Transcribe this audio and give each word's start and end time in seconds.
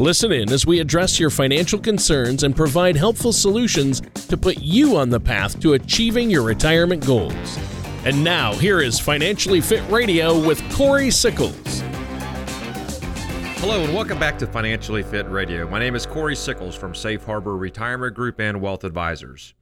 Listen 0.00 0.32
in 0.32 0.50
as 0.50 0.64
we 0.64 0.80
address 0.80 1.20
your 1.20 1.28
financial 1.28 1.78
concerns 1.78 2.42
and 2.42 2.56
provide 2.56 2.96
helpful 2.96 3.34
solutions 3.34 4.00
to 4.28 4.36
put 4.38 4.56
you 4.62 4.96
on 4.96 5.10
the 5.10 5.20
path 5.20 5.60
to 5.60 5.74
achieving 5.74 6.30
your 6.30 6.42
retirement 6.42 7.04
goals. 7.04 7.58
And 8.06 8.24
now, 8.24 8.54
here 8.54 8.80
is 8.80 8.98
Financially 8.98 9.60
Fit 9.60 9.86
Radio 9.90 10.40
with 10.40 10.62
Corey 10.72 11.10
Sickles. 11.10 11.82
Hello, 13.60 13.84
and 13.84 13.94
welcome 13.94 14.18
back 14.18 14.38
to 14.38 14.46
Financially 14.46 15.02
Fit 15.02 15.28
Radio. 15.28 15.68
My 15.68 15.78
name 15.78 15.94
is 15.94 16.06
Corey 16.06 16.34
Sickles 16.34 16.74
from 16.74 16.94
Safe 16.94 17.22
Harbor 17.22 17.58
Retirement 17.58 18.14
Group 18.14 18.40
and 18.40 18.62
Wealth 18.62 18.84
Advisors. 18.84 19.52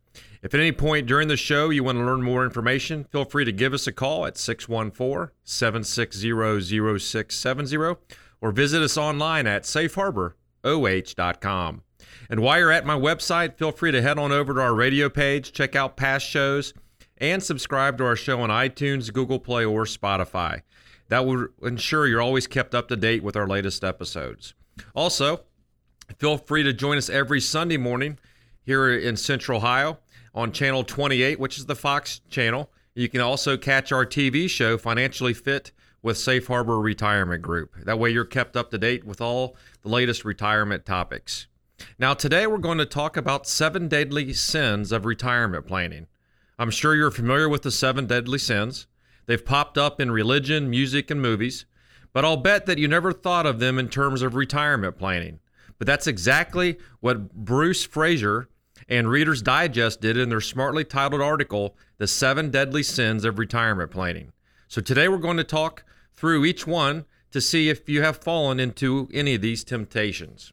If 0.40 0.54
at 0.54 0.60
any 0.60 0.70
point 0.70 1.08
during 1.08 1.26
the 1.26 1.36
show 1.36 1.70
you 1.70 1.82
want 1.82 1.98
to 1.98 2.04
learn 2.04 2.22
more 2.22 2.44
information, 2.44 3.02
feel 3.10 3.24
free 3.24 3.44
to 3.44 3.50
give 3.50 3.74
us 3.74 3.88
a 3.88 3.92
call 3.92 4.24
at 4.24 4.38
614 4.38 5.32
760 5.42 7.00
0670 7.00 7.96
or 8.40 8.52
visit 8.52 8.82
us 8.82 8.96
online 8.96 9.46
at 9.46 9.64
safeharboroh.com. 9.64 11.82
And 12.30 12.40
while 12.40 12.58
you're 12.58 12.72
at 12.72 12.86
my 12.86 12.96
website, 12.96 13.56
feel 13.56 13.72
free 13.72 13.92
to 13.92 14.02
head 14.02 14.18
on 14.18 14.32
over 14.32 14.54
to 14.54 14.60
our 14.60 14.74
radio 14.74 15.08
page, 15.08 15.52
check 15.52 15.74
out 15.74 15.96
past 15.96 16.26
shows, 16.26 16.74
and 17.16 17.42
subscribe 17.42 17.98
to 17.98 18.04
our 18.04 18.16
show 18.16 18.40
on 18.40 18.50
iTunes, 18.50 19.12
Google 19.12 19.38
Play, 19.38 19.64
or 19.64 19.84
Spotify. 19.84 20.62
That 21.08 21.24
will 21.24 21.48
ensure 21.62 22.06
you're 22.06 22.20
always 22.20 22.46
kept 22.46 22.74
up 22.74 22.88
to 22.88 22.96
date 22.96 23.22
with 23.22 23.36
our 23.36 23.46
latest 23.46 23.82
episodes. 23.82 24.54
Also, 24.94 25.40
feel 26.18 26.36
free 26.36 26.62
to 26.62 26.72
join 26.72 26.98
us 26.98 27.08
every 27.08 27.40
Sunday 27.40 27.78
morning 27.78 28.18
here 28.62 28.90
in 28.90 29.16
Central 29.16 29.58
Ohio 29.58 29.98
on 30.34 30.52
Channel 30.52 30.84
28, 30.84 31.40
which 31.40 31.58
is 31.58 31.66
the 31.66 31.74
Fox 31.74 32.20
channel. 32.28 32.70
You 32.94 33.08
can 33.08 33.20
also 33.20 33.56
catch 33.56 33.90
our 33.90 34.04
TV 34.04 34.50
show, 34.50 34.76
Financially 34.76 35.32
Fit, 35.32 35.72
with 36.02 36.18
Safe 36.18 36.46
Harbor 36.46 36.78
Retirement 36.78 37.42
Group. 37.42 37.74
That 37.84 37.98
way, 37.98 38.10
you're 38.10 38.24
kept 38.24 38.56
up 38.56 38.70
to 38.70 38.78
date 38.78 39.04
with 39.04 39.20
all 39.20 39.56
the 39.82 39.88
latest 39.88 40.24
retirement 40.24 40.86
topics. 40.86 41.46
Now, 41.98 42.14
today 42.14 42.46
we're 42.46 42.58
going 42.58 42.78
to 42.78 42.86
talk 42.86 43.16
about 43.16 43.46
seven 43.46 43.88
deadly 43.88 44.32
sins 44.32 44.92
of 44.92 45.04
retirement 45.04 45.66
planning. 45.66 46.06
I'm 46.58 46.70
sure 46.70 46.94
you're 46.94 47.10
familiar 47.10 47.48
with 47.48 47.62
the 47.62 47.70
seven 47.70 48.06
deadly 48.06 48.38
sins. 48.38 48.86
They've 49.26 49.44
popped 49.44 49.78
up 49.78 50.00
in 50.00 50.10
religion, 50.10 50.70
music, 50.70 51.10
and 51.10 51.20
movies, 51.20 51.66
but 52.12 52.24
I'll 52.24 52.36
bet 52.36 52.66
that 52.66 52.78
you 52.78 52.88
never 52.88 53.12
thought 53.12 53.46
of 53.46 53.60
them 53.60 53.78
in 53.78 53.88
terms 53.88 54.22
of 54.22 54.34
retirement 54.34 54.98
planning. 54.98 55.40
But 55.78 55.86
that's 55.86 56.06
exactly 56.06 56.78
what 57.00 57.32
Bruce 57.32 57.84
Fraser 57.84 58.48
and 58.88 59.08
Reader's 59.08 59.42
Digest 59.42 60.00
did 60.00 60.16
in 60.16 60.28
their 60.28 60.40
smartly 60.40 60.84
titled 60.84 61.20
article, 61.20 61.76
The 61.98 62.08
Seven 62.08 62.50
Deadly 62.50 62.82
Sins 62.82 63.24
of 63.24 63.38
Retirement 63.38 63.90
Planning. 63.90 64.32
So 64.66 64.80
today 64.80 65.08
we're 65.08 65.18
going 65.18 65.36
to 65.36 65.44
talk 65.44 65.84
through 66.18 66.44
each 66.44 66.66
one 66.66 67.04
to 67.30 67.40
see 67.40 67.68
if 67.68 67.88
you 67.88 68.02
have 68.02 68.16
fallen 68.16 68.58
into 68.58 69.08
any 69.14 69.36
of 69.36 69.40
these 69.40 69.62
temptations. 69.62 70.52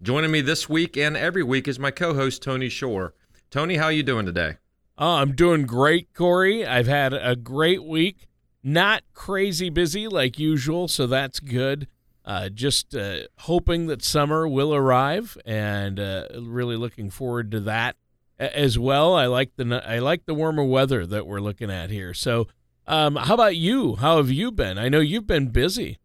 Joining 0.00 0.30
me 0.30 0.40
this 0.40 0.70
week 0.70 0.96
and 0.96 1.16
every 1.16 1.42
week 1.42 1.68
is 1.68 1.78
my 1.78 1.90
co-host 1.90 2.42
Tony 2.42 2.70
Shore. 2.70 3.12
Tony, 3.50 3.76
how 3.76 3.86
are 3.86 3.92
you 3.92 4.02
doing 4.02 4.24
today? 4.24 4.56
Uh, 4.98 5.16
I'm 5.16 5.32
doing 5.32 5.66
great, 5.66 6.14
Corey. 6.14 6.64
I've 6.64 6.86
had 6.86 7.12
a 7.12 7.36
great 7.36 7.84
week. 7.84 8.26
Not 8.62 9.02
crazy 9.12 9.68
busy 9.68 10.08
like 10.08 10.38
usual, 10.38 10.88
so 10.88 11.06
that's 11.06 11.40
good. 11.40 11.88
Uh, 12.24 12.48
just 12.48 12.94
uh, 12.94 13.22
hoping 13.40 13.88
that 13.88 14.02
summer 14.02 14.48
will 14.48 14.72
arrive, 14.72 15.36
and 15.44 15.98
uh, 15.98 16.26
really 16.40 16.76
looking 16.76 17.10
forward 17.10 17.50
to 17.50 17.60
that 17.60 17.96
as 18.38 18.78
well. 18.78 19.14
I 19.14 19.26
like 19.26 19.50
the 19.56 19.82
I 19.84 19.98
like 19.98 20.24
the 20.24 20.34
warmer 20.34 20.62
weather 20.64 21.04
that 21.04 21.26
we're 21.26 21.40
looking 21.40 21.70
at 21.70 21.90
here. 21.90 22.14
So, 22.14 22.46
um, 22.86 23.16
how 23.16 23.34
about 23.34 23.56
you? 23.56 23.96
How 23.96 24.16
have 24.18 24.30
you 24.30 24.50
been? 24.50 24.78
I 24.78 24.88
know 24.88 25.00
you've 25.00 25.26
been 25.26 25.48
busy. 25.48 25.98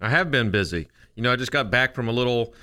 I 0.00 0.10
have 0.10 0.30
been 0.30 0.50
busy. 0.50 0.88
You 1.14 1.22
know, 1.22 1.32
I 1.32 1.36
just 1.36 1.52
got 1.52 1.70
back 1.70 1.94
from 1.94 2.08
a 2.08 2.12
little 2.12 2.54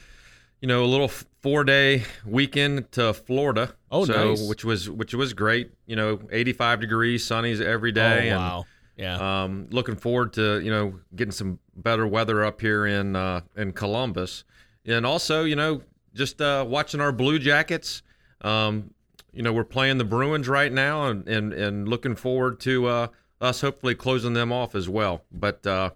you 0.61 0.67
know, 0.67 0.83
a 0.83 0.87
little 0.87 1.07
four 1.07 1.63
day 1.63 2.03
weekend 2.25 2.91
to 2.93 3.13
Florida. 3.13 3.73
Oh, 3.91 4.05
so, 4.05 4.31
nice. 4.31 4.47
Which 4.47 4.65
was 4.65 4.89
which 4.89 5.13
was 5.13 5.33
great. 5.33 5.71
You 5.85 5.95
know, 5.95 6.19
85 6.31 6.81
degrees, 6.81 7.25
sunnies 7.25 7.61
every 7.61 7.91
day. 7.91 8.31
Oh, 8.31 8.37
wow. 8.37 8.57
And, 8.57 8.65
yeah. 8.97 9.43
um, 9.43 9.67
looking 9.71 9.95
forward 9.95 10.33
to 10.33 10.59
you 10.59 10.71
know 10.71 10.99
getting 11.15 11.31
some 11.31 11.59
better 11.75 12.05
weather 12.05 12.43
up 12.43 12.59
here 12.59 12.85
in 12.85 13.15
uh, 13.15 13.41
in 13.55 13.71
Columbus, 13.71 14.43
and 14.85 15.05
also 15.05 15.45
you 15.45 15.55
know 15.55 15.81
just 16.13 16.41
uh, 16.41 16.65
watching 16.67 16.99
our 16.99 17.11
Blue 17.11 17.39
Jackets. 17.39 18.01
Um, 18.41 18.93
you 19.31 19.43
know, 19.43 19.53
we're 19.53 19.63
playing 19.63 19.99
the 19.99 20.05
Bruins 20.05 20.49
right 20.49 20.71
now, 20.71 21.07
and 21.07 21.25
and, 21.29 21.53
and 21.53 21.87
looking 21.87 22.15
forward 22.15 22.59
to 22.61 22.87
uh, 22.87 23.07
us 23.41 23.61
hopefully 23.61 23.95
closing 23.95 24.33
them 24.33 24.51
off 24.51 24.75
as 24.75 24.89
well. 24.89 25.23
But 25.31 25.65
uh, 25.65 25.91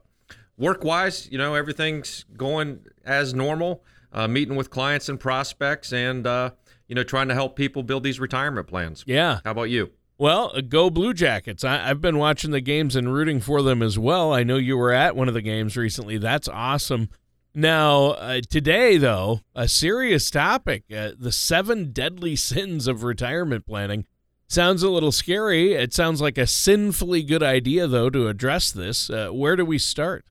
work 0.57 0.83
wise, 0.83 1.29
you 1.31 1.37
know, 1.37 1.55
everything's 1.55 2.25
going 2.37 2.85
as 3.05 3.33
normal 3.33 3.83
uh, 4.11 4.27
meeting 4.27 4.55
with 4.55 4.69
clients 4.69 5.09
and 5.09 5.19
prospects, 5.19 5.91
and 5.91 6.25
uh, 6.27 6.51
you 6.87 6.95
know, 6.95 7.03
trying 7.03 7.27
to 7.27 7.33
help 7.33 7.55
people 7.55 7.83
build 7.83 8.03
these 8.03 8.19
retirement 8.19 8.67
plans. 8.67 9.03
Yeah. 9.07 9.39
How 9.43 9.51
about 9.51 9.69
you? 9.69 9.91
Well, 10.17 10.53
go 10.61 10.89
Blue 10.89 11.13
Jackets. 11.13 11.63
I, 11.63 11.87
have 11.87 11.99
been 11.99 12.17
watching 12.17 12.51
the 12.51 12.61
games 12.61 12.95
and 12.95 13.11
rooting 13.11 13.41
for 13.41 13.61
them 13.61 13.81
as 13.81 13.97
well. 13.97 14.31
I 14.31 14.43
know 14.43 14.57
you 14.57 14.77
were 14.77 14.93
at 14.93 15.15
one 15.15 15.27
of 15.27 15.33
the 15.33 15.41
games 15.41 15.75
recently. 15.75 16.17
That's 16.17 16.47
awesome. 16.47 17.09
Now, 17.55 18.11
uh, 18.11 18.41
today, 18.47 18.97
though, 18.97 19.41
a 19.55 19.67
serious 19.67 20.29
topic 20.29 20.83
uh, 20.95 21.11
the 21.17 21.31
seven 21.31 21.91
deadly 21.91 22.35
sins 22.35 22.87
of 22.87 23.03
retirement 23.03 23.65
planning. 23.65 24.05
Sounds 24.47 24.83
a 24.83 24.89
little 24.89 25.11
scary. 25.11 25.73
It 25.73 25.93
sounds 25.93 26.21
like 26.21 26.37
a 26.37 26.45
sinfully 26.45 27.23
good 27.23 27.43
idea, 27.43 27.87
though, 27.87 28.09
to 28.09 28.27
address 28.27 28.71
this. 28.71 29.09
Uh, 29.09 29.29
where 29.29 29.55
do 29.55 29.65
we 29.65 29.79
start? 29.79 30.25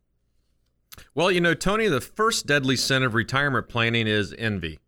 Well, 1.14 1.30
you 1.30 1.40
know, 1.40 1.54
Tony, 1.54 1.88
the 1.88 2.00
first 2.00 2.46
deadly 2.46 2.76
sin 2.76 3.02
of 3.02 3.14
retirement 3.14 3.68
planning 3.68 4.06
is 4.06 4.34
envy. 4.38 4.78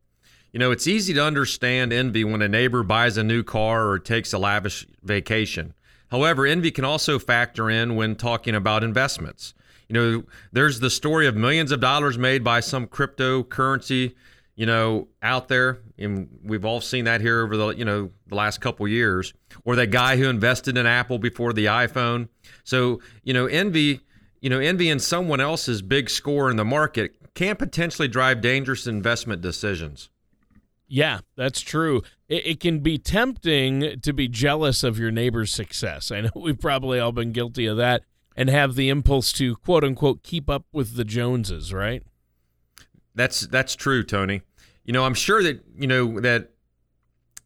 You 0.53 0.61
know, 0.61 0.71
it's 0.71 0.87
easy 0.87 1.13
to 1.15 1.25
understand 1.25 1.93
envy 1.93 2.23
when 2.23 2.43
a 2.43 2.49
neighbor 2.49 2.83
buys 2.83 3.17
a 3.17 3.25
new 3.25 3.43
car 3.43 3.89
or 3.89 3.99
takes 3.99 4.33
a 4.33 4.39
lavish 4.39 4.87
vacation. 5.03 5.75
However, 6.11 6.47
envy 6.47 6.71
can 6.71 6.85
also 6.85 7.19
factor 7.19 7.69
in 7.69 7.97
when 7.97 8.15
talking 8.15 8.55
about 8.55 8.85
investments. 8.85 9.53
You 9.89 9.95
know, 9.95 10.25
there's 10.53 10.81
the 10.81 10.91
story 10.91 11.27
of 11.27 11.35
millions 11.35 11.73
of 11.73 11.81
dollars 11.81 12.17
made 12.17 12.45
by 12.45 12.61
some 12.61 12.87
cryptocurrency, 12.87 14.15
you 14.57 14.67
know, 14.67 15.09
out 15.23 15.49
there, 15.49 15.81
and 15.99 16.29
we've 16.43 16.65
all 16.65 16.81
seen 16.81 17.05
that 17.07 17.21
here 17.21 17.43
over 17.43 17.57
the, 17.57 17.69
you 17.71 17.85
know, 17.85 18.11
the 18.29 18.35
last 18.35 18.61
couple 18.61 18.87
years, 18.87 19.33
or 19.65 19.77
that 19.77 19.91
guy 19.91 20.17
who 20.17 20.29
invested 20.29 20.77
in 20.77 20.87
Apple 20.87 21.19
before 21.19 21.53
the 21.53 21.67
iPhone. 21.67 22.29
So, 22.65 23.01
you 23.23 23.35
know, 23.35 23.47
envy 23.47 24.01
you 24.45 24.51
know, 24.51 24.61
envying 24.61 24.99
someone 24.99 25.41
else's 25.41 25.81
big 25.81 26.11
score 26.11 26.51
in 26.51 26.59
the 26.59 26.67
market 26.67 27.15
can 27.33 27.57
potentially 27.57 28.09
drive 28.09 28.43
dangerous 28.43 28.87
investment 28.87 29.41
decisions. 29.41 30.11
Yeah, 30.87 31.21
that's 31.35 31.63
true. 31.63 32.03
It, 32.29 32.47
it, 32.47 32.61
can 32.61 32.81
be 32.81 32.99
tempting 32.99 34.01
to 34.03 34.13
be 34.13 34.29
jealous 34.29 34.85
of 34.85 34.99
your 34.99 35.11
neighbor's 35.11 35.51
success. 35.51 36.11
I 36.11 36.21
know 36.21 36.31
we've 36.37 36.61
probably 36.61 37.01
all 37.01 37.11
been 37.11 37.33
guilty 37.33 37.65
of 37.65 37.79
that 37.79 38.03
and 38.37 38.51
have 38.51 38.75
the 38.75 38.91
impulse 38.91 39.33
to 39.33 39.57
quote 39.57 39.83
unquote 39.83 40.23
keep 40.23 40.51
up 40.51 40.67
with 40.75 40.95
the 40.95 41.07
Joneses, 41.07 41.73
right? 41.73 42.03
That's 43.15 43.43
that's 43.43 43.77
true, 43.77 44.03
Tony. 44.03 44.43
You 44.85 44.93
know, 44.93 45.05
I'm 45.05 45.15
sure 45.15 45.43
that 45.43 45.65
you 45.77 45.87
know 45.87 46.21
that 46.21 46.51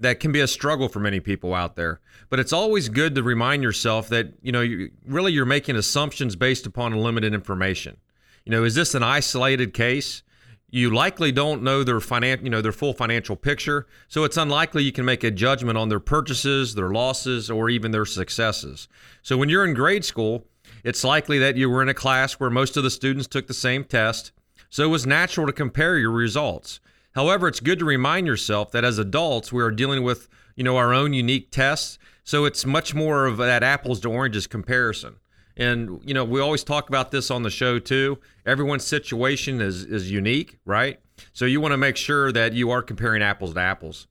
that 0.00 0.20
can 0.20 0.32
be 0.32 0.40
a 0.40 0.46
struggle 0.46 0.88
for 0.88 1.00
many 1.00 1.20
people 1.20 1.54
out 1.54 1.76
there. 1.76 2.00
But 2.30 2.38
it's 2.38 2.52
always 2.52 2.88
good 2.88 3.14
to 3.14 3.22
remind 3.22 3.62
yourself 3.62 4.08
that, 4.10 4.32
you 4.42 4.52
know, 4.52 4.60
you, 4.60 4.90
really 5.04 5.32
you're 5.32 5.46
making 5.46 5.76
assumptions 5.76 6.36
based 6.36 6.66
upon 6.66 6.92
limited 6.94 7.34
information. 7.34 7.96
You 8.44 8.52
know, 8.52 8.64
is 8.64 8.74
this 8.74 8.94
an 8.94 9.02
isolated 9.02 9.74
case? 9.74 10.22
You 10.70 10.94
likely 10.94 11.32
don't 11.32 11.62
know 11.62 11.82
their 11.82 11.98
finan- 11.98 12.44
you 12.44 12.50
know, 12.50 12.60
their 12.60 12.72
full 12.72 12.92
financial 12.92 13.36
picture, 13.36 13.86
so 14.06 14.24
it's 14.24 14.36
unlikely 14.36 14.84
you 14.84 14.92
can 14.92 15.06
make 15.06 15.24
a 15.24 15.30
judgment 15.30 15.78
on 15.78 15.88
their 15.88 16.00
purchases, 16.00 16.74
their 16.74 16.90
losses, 16.90 17.50
or 17.50 17.70
even 17.70 17.90
their 17.90 18.04
successes. 18.04 18.86
So 19.22 19.38
when 19.38 19.48
you're 19.48 19.64
in 19.64 19.72
grade 19.72 20.04
school, 20.04 20.44
it's 20.84 21.02
likely 21.04 21.38
that 21.38 21.56
you 21.56 21.70
were 21.70 21.82
in 21.82 21.88
a 21.88 21.94
class 21.94 22.34
where 22.34 22.50
most 22.50 22.76
of 22.76 22.82
the 22.82 22.90
students 22.90 23.26
took 23.26 23.46
the 23.46 23.54
same 23.54 23.82
test, 23.82 24.32
so 24.70 24.84
it 24.84 24.88
was 24.88 25.06
natural 25.06 25.46
to 25.46 25.52
compare 25.52 25.96
your 25.98 26.10
results. 26.10 26.80
However, 27.14 27.48
it's 27.48 27.60
good 27.60 27.78
to 27.78 27.84
remind 27.84 28.26
yourself 28.26 28.70
that 28.72 28.84
as 28.84 28.98
adults, 28.98 29.52
we 29.52 29.62
are 29.62 29.70
dealing 29.70 30.02
with, 30.02 30.28
you 30.56 30.64
know, 30.64 30.76
our 30.76 30.92
own 30.92 31.12
unique 31.12 31.50
tests. 31.50 31.98
So 32.22 32.44
it's 32.44 32.64
much 32.66 32.94
more 32.94 33.26
of 33.26 33.38
that 33.38 33.62
apples 33.62 34.00
to 34.00 34.10
oranges 34.10 34.46
comparison. 34.46 35.16
And 35.56 36.00
you 36.04 36.14
know, 36.14 36.24
we 36.24 36.40
always 36.40 36.62
talk 36.62 36.88
about 36.88 37.10
this 37.10 37.30
on 37.30 37.42
the 37.42 37.50
show 37.50 37.78
too. 37.80 38.18
Everyone's 38.46 38.84
situation 38.84 39.60
is 39.60 39.84
is 39.84 40.10
unique, 40.10 40.58
right? 40.64 41.00
So 41.32 41.46
you 41.46 41.60
want 41.60 41.72
to 41.72 41.76
make 41.78 41.96
sure 41.96 42.30
that 42.30 42.52
you 42.52 42.70
are 42.70 42.82
comparing 42.82 43.22
apples 43.22 43.54
to 43.54 43.60
apples. 43.60 44.06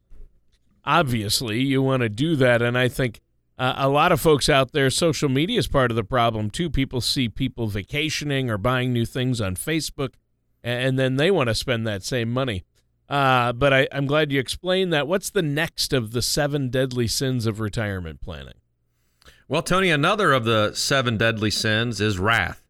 obviously 0.83 1.61
you 1.61 1.81
want 1.81 2.01
to 2.01 2.09
do 2.09 2.35
that. 2.37 2.61
And 2.61 2.77
I 2.77 2.87
think 2.87 3.21
uh, 3.57 3.73
a 3.77 3.89
lot 3.89 4.11
of 4.11 4.21
folks 4.21 4.49
out 4.49 4.71
there, 4.71 4.89
social 4.89 5.29
media 5.29 5.59
is 5.59 5.67
part 5.67 5.91
of 5.91 5.95
the 5.95 6.03
problem 6.03 6.49
too. 6.49 6.69
People 6.69 7.01
see 7.01 7.29
people 7.29 7.67
vacationing 7.67 8.49
or 8.49 8.57
buying 8.57 8.93
new 8.93 9.05
things 9.05 9.41
on 9.41 9.55
Facebook, 9.55 10.13
and 10.63 10.97
then 10.97 11.15
they 11.15 11.31
want 11.31 11.47
to 11.49 11.55
spend 11.55 11.85
that 11.87 12.03
same 12.03 12.31
money. 12.31 12.65
Uh, 13.09 13.53
but 13.53 13.73
I, 13.73 13.87
I'm 13.91 14.05
glad 14.05 14.31
you 14.31 14.39
explained 14.39 14.91
that. 14.91 15.07
What's 15.07 15.29
the 15.29 15.41
next 15.41 15.93
of 15.93 16.11
the 16.11 16.21
seven 16.21 16.69
deadly 16.69 17.07
sins 17.07 17.45
of 17.45 17.59
retirement 17.59 18.21
planning? 18.21 18.55
Well, 19.47 19.61
Tony, 19.61 19.89
another 19.89 20.33
of 20.33 20.43
the 20.43 20.73
seven 20.73 21.17
deadly 21.17 21.51
sins 21.51 22.01
is 22.01 22.19
wrath. 22.19 22.61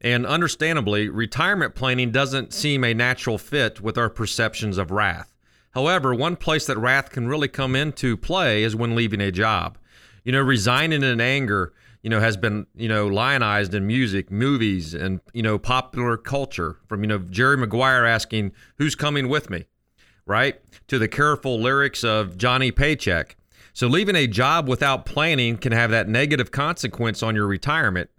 And 0.00 0.26
understandably, 0.26 1.08
retirement 1.08 1.74
planning 1.74 2.10
doesn't 2.10 2.52
seem 2.52 2.82
a 2.82 2.92
natural 2.92 3.38
fit 3.38 3.80
with 3.80 3.96
our 3.96 4.10
perceptions 4.10 4.76
of 4.76 4.90
wrath. 4.90 5.32
However, 5.70 6.14
one 6.14 6.36
place 6.36 6.66
that 6.66 6.76
wrath 6.76 7.10
can 7.10 7.28
really 7.28 7.48
come 7.48 7.74
into 7.74 8.16
play 8.16 8.64
is 8.64 8.76
when 8.76 8.94
leaving 8.94 9.20
a 9.20 9.32
job. 9.32 9.78
You 10.24 10.32
know, 10.32 10.40
resigning 10.40 11.02
in 11.02 11.20
anger, 11.20 11.72
you 12.04 12.10
know, 12.10 12.20
has 12.20 12.36
been, 12.36 12.66
you 12.76 12.86
know, 12.86 13.06
lionized 13.06 13.72
in 13.72 13.86
music, 13.86 14.30
movies, 14.30 14.92
and, 14.92 15.20
you 15.32 15.42
know, 15.42 15.58
popular 15.58 16.18
culture 16.18 16.76
from, 16.86 17.02
you 17.02 17.06
know, 17.06 17.18
Jerry 17.18 17.56
Maguire 17.56 18.04
asking, 18.04 18.52
Who's 18.76 18.94
coming 18.94 19.26
with 19.26 19.48
me? 19.48 19.64
Right? 20.26 20.60
To 20.88 20.98
the 20.98 21.08
careful 21.08 21.58
lyrics 21.58 22.04
of 22.04 22.36
Johnny 22.36 22.70
Paycheck. 22.70 23.36
So 23.72 23.86
leaving 23.86 24.16
a 24.16 24.26
job 24.26 24.68
without 24.68 25.06
planning 25.06 25.56
can 25.56 25.72
have 25.72 25.90
that 25.92 26.06
negative 26.06 26.50
consequence 26.50 27.22
on 27.22 27.34
your 27.34 27.46
retirement 27.46 28.10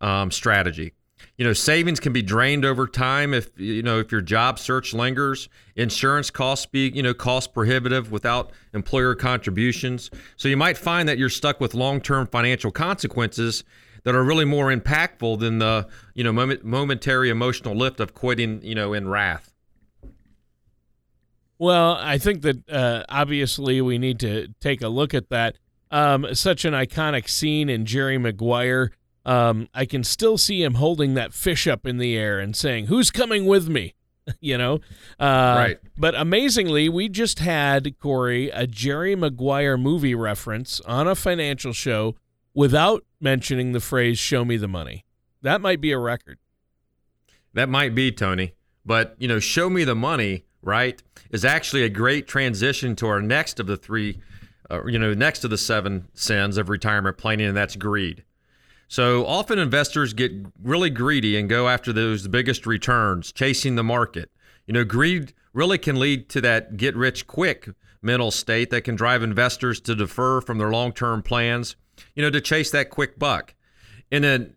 um, 0.00 0.32
strategy 0.32 0.94
you 1.40 1.46
know 1.46 1.54
savings 1.54 1.98
can 2.00 2.12
be 2.12 2.20
drained 2.20 2.66
over 2.66 2.86
time 2.86 3.32
if 3.32 3.48
you 3.58 3.82
know 3.82 3.98
if 3.98 4.12
your 4.12 4.20
job 4.20 4.58
search 4.58 4.92
lingers. 4.92 5.48
Insurance 5.74 6.28
costs 6.30 6.66
be 6.66 6.90
you 6.90 7.02
know 7.02 7.14
cost 7.14 7.54
prohibitive 7.54 8.12
without 8.12 8.52
employer 8.74 9.14
contributions. 9.14 10.10
So 10.36 10.48
you 10.48 10.58
might 10.58 10.76
find 10.76 11.08
that 11.08 11.16
you're 11.16 11.30
stuck 11.30 11.58
with 11.58 11.72
long-term 11.72 12.26
financial 12.26 12.70
consequences 12.70 13.64
that 14.04 14.14
are 14.14 14.22
really 14.22 14.44
more 14.44 14.66
impactful 14.66 15.38
than 15.38 15.60
the 15.60 15.88
you 16.12 16.22
know 16.24 16.30
moment, 16.30 16.62
momentary 16.62 17.30
emotional 17.30 17.74
lift 17.74 18.00
of 18.00 18.12
quitting 18.12 18.60
you 18.62 18.74
know 18.74 18.92
in 18.92 19.08
wrath. 19.08 19.54
Well 21.58 21.92
i 21.94 22.18
think 22.18 22.42
that 22.42 22.68
uh, 22.68 23.04
obviously 23.08 23.80
we 23.80 23.96
need 23.96 24.20
to 24.20 24.48
take 24.60 24.82
a 24.82 24.88
look 24.88 25.14
at 25.14 25.30
that. 25.30 25.56
Um, 25.90 26.34
such 26.34 26.66
an 26.66 26.74
iconic 26.74 27.30
scene 27.30 27.70
in 27.70 27.86
jerry 27.86 28.18
maguire 28.18 28.92
um, 29.24 29.68
I 29.74 29.84
can 29.84 30.04
still 30.04 30.38
see 30.38 30.62
him 30.62 30.74
holding 30.74 31.14
that 31.14 31.32
fish 31.32 31.66
up 31.66 31.86
in 31.86 31.98
the 31.98 32.16
air 32.16 32.38
and 32.38 32.56
saying, 32.56 32.86
"Who's 32.86 33.10
coming 33.10 33.46
with 33.46 33.68
me?" 33.68 33.94
you 34.40 34.56
know, 34.56 34.76
uh, 35.18 35.54
right? 35.58 35.78
But 35.96 36.14
amazingly, 36.14 36.88
we 36.88 37.08
just 37.08 37.38
had 37.38 37.98
Corey 37.98 38.50
a 38.50 38.66
Jerry 38.66 39.14
Maguire 39.14 39.76
movie 39.76 40.14
reference 40.14 40.80
on 40.80 41.06
a 41.06 41.14
financial 41.14 41.72
show 41.72 42.16
without 42.54 43.04
mentioning 43.20 43.72
the 43.72 43.80
phrase 43.80 44.18
"Show 44.18 44.44
me 44.44 44.56
the 44.56 44.68
money." 44.68 45.04
That 45.42 45.60
might 45.60 45.80
be 45.80 45.92
a 45.92 45.98
record. 45.98 46.38
That 47.54 47.68
might 47.68 47.94
be 47.94 48.12
Tony, 48.12 48.54
but 48.86 49.16
you 49.18 49.28
know, 49.28 49.38
"Show 49.38 49.68
me 49.68 49.84
the 49.84 49.94
money," 49.94 50.44
right, 50.62 51.02
is 51.30 51.44
actually 51.44 51.82
a 51.82 51.88
great 51.90 52.26
transition 52.26 52.96
to 52.96 53.06
our 53.06 53.20
next 53.20 53.60
of 53.60 53.66
the 53.66 53.76
three, 53.76 54.20
uh, 54.70 54.84
you 54.86 54.98
know, 54.98 55.12
next 55.12 55.44
of 55.44 55.50
the 55.50 55.58
seven 55.58 56.08
sins 56.14 56.56
of 56.56 56.68
retirement 56.68 57.18
planning, 57.18 57.46
and 57.46 57.56
that's 57.56 57.76
greed. 57.76 58.24
So 58.90 59.24
often 59.24 59.60
investors 59.60 60.14
get 60.14 60.32
really 60.60 60.90
greedy 60.90 61.36
and 61.36 61.48
go 61.48 61.68
after 61.68 61.92
those 61.92 62.26
biggest 62.26 62.66
returns, 62.66 63.30
chasing 63.30 63.76
the 63.76 63.84
market. 63.84 64.32
You 64.66 64.74
know, 64.74 64.82
greed 64.82 65.32
really 65.52 65.78
can 65.78 66.00
lead 66.00 66.28
to 66.30 66.40
that 66.40 66.76
get 66.76 66.96
rich 66.96 67.28
quick 67.28 67.68
mental 68.02 68.32
state 68.32 68.70
that 68.70 68.82
can 68.82 68.96
drive 68.96 69.22
investors 69.22 69.80
to 69.82 69.94
defer 69.94 70.40
from 70.40 70.58
their 70.58 70.72
long 70.72 70.92
term 70.92 71.22
plans, 71.22 71.76
you 72.16 72.22
know, 72.24 72.30
to 72.30 72.40
chase 72.40 72.72
that 72.72 72.90
quick 72.90 73.16
buck. 73.16 73.54
In 74.10 74.24
an 74.24 74.56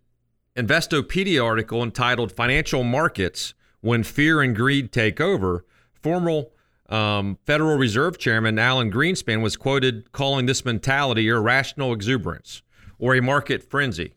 Investopedia 0.57 1.45
article 1.45 1.83
entitled 1.83 2.31
Financial 2.31 2.83
Markets 2.83 3.53
When 3.81 4.01
Fear 4.01 4.41
and 4.41 4.55
Greed 4.55 4.91
Take 4.91 5.21
Over, 5.21 5.63
former 5.93 6.45
um, 6.89 7.37
Federal 7.45 7.77
Reserve 7.77 8.17
Chairman 8.17 8.57
Alan 8.57 8.91
Greenspan 8.91 9.43
was 9.43 9.57
quoted 9.57 10.11
calling 10.11 10.47
this 10.47 10.65
mentality 10.65 11.27
irrational 11.27 11.93
exuberance 11.93 12.63
or 12.97 13.13
a 13.13 13.21
market 13.21 13.61
frenzy 13.61 14.15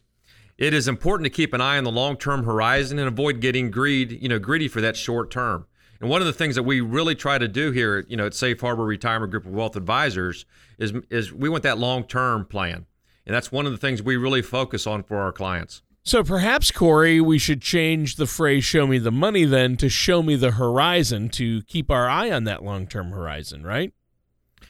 it 0.58 0.72
is 0.72 0.88
important 0.88 1.24
to 1.24 1.30
keep 1.30 1.52
an 1.52 1.60
eye 1.60 1.78
on 1.78 1.84
the 1.84 1.90
long-term 1.90 2.44
horizon 2.44 2.98
and 2.98 3.08
avoid 3.08 3.40
getting 3.40 3.70
greed, 3.70 4.18
you 4.22 4.28
know, 4.28 4.38
greedy 4.38 4.68
for 4.68 4.80
that 4.80 4.96
short 4.96 5.30
term. 5.30 5.66
And 6.00 6.10
one 6.10 6.20
of 6.20 6.26
the 6.26 6.32
things 6.32 6.54
that 6.56 6.62
we 6.62 6.80
really 6.80 7.14
try 7.14 7.38
to 7.38 7.48
do 7.48 7.72
here, 7.72 8.04
you 8.08 8.16
know, 8.16 8.26
at 8.26 8.34
Safe 8.34 8.60
Harbor 8.60 8.84
Retirement 8.84 9.30
Group 9.30 9.46
of 9.46 9.52
Wealth 9.52 9.76
Advisors 9.76 10.44
is 10.78 10.92
is 11.10 11.32
we 11.32 11.48
want 11.48 11.62
that 11.62 11.78
long-term 11.78 12.46
plan. 12.46 12.86
And 13.24 13.34
that's 13.34 13.50
one 13.50 13.66
of 13.66 13.72
the 13.72 13.78
things 13.78 14.02
we 14.02 14.16
really 14.16 14.42
focus 14.42 14.86
on 14.86 15.02
for 15.02 15.18
our 15.18 15.32
clients. 15.32 15.82
So 16.04 16.22
perhaps, 16.22 16.70
Corey, 16.70 17.20
we 17.20 17.36
should 17.36 17.60
change 17.60 18.14
the 18.14 18.26
phrase 18.26 18.64
show 18.64 18.86
me 18.86 18.98
the 18.98 19.10
money 19.10 19.44
then 19.44 19.76
to 19.78 19.88
show 19.88 20.22
me 20.22 20.36
the 20.36 20.52
horizon 20.52 21.28
to 21.30 21.62
keep 21.62 21.90
our 21.90 22.08
eye 22.08 22.30
on 22.30 22.44
that 22.44 22.62
long 22.62 22.86
term 22.86 23.10
horizon, 23.10 23.64
right? 23.64 23.92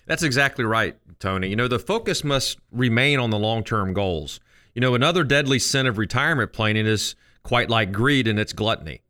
That's 0.06 0.22
exactly 0.22 0.64
right, 0.64 0.96
Tony. 1.18 1.48
You 1.48 1.56
know, 1.56 1.68
the 1.68 1.78
focus 1.78 2.24
must 2.24 2.58
remain 2.70 3.18
on 3.18 3.28
the 3.30 3.38
long 3.38 3.64
term 3.64 3.92
goals. 3.92 4.40
You 4.76 4.82
know, 4.82 4.94
another 4.94 5.24
deadly 5.24 5.58
sin 5.58 5.86
of 5.86 5.96
retirement 5.96 6.52
planning 6.52 6.84
is 6.84 7.14
quite 7.42 7.70
like 7.70 7.92
greed 7.92 8.28
and 8.28 8.38
it's 8.38 8.52
gluttony. 8.52 9.00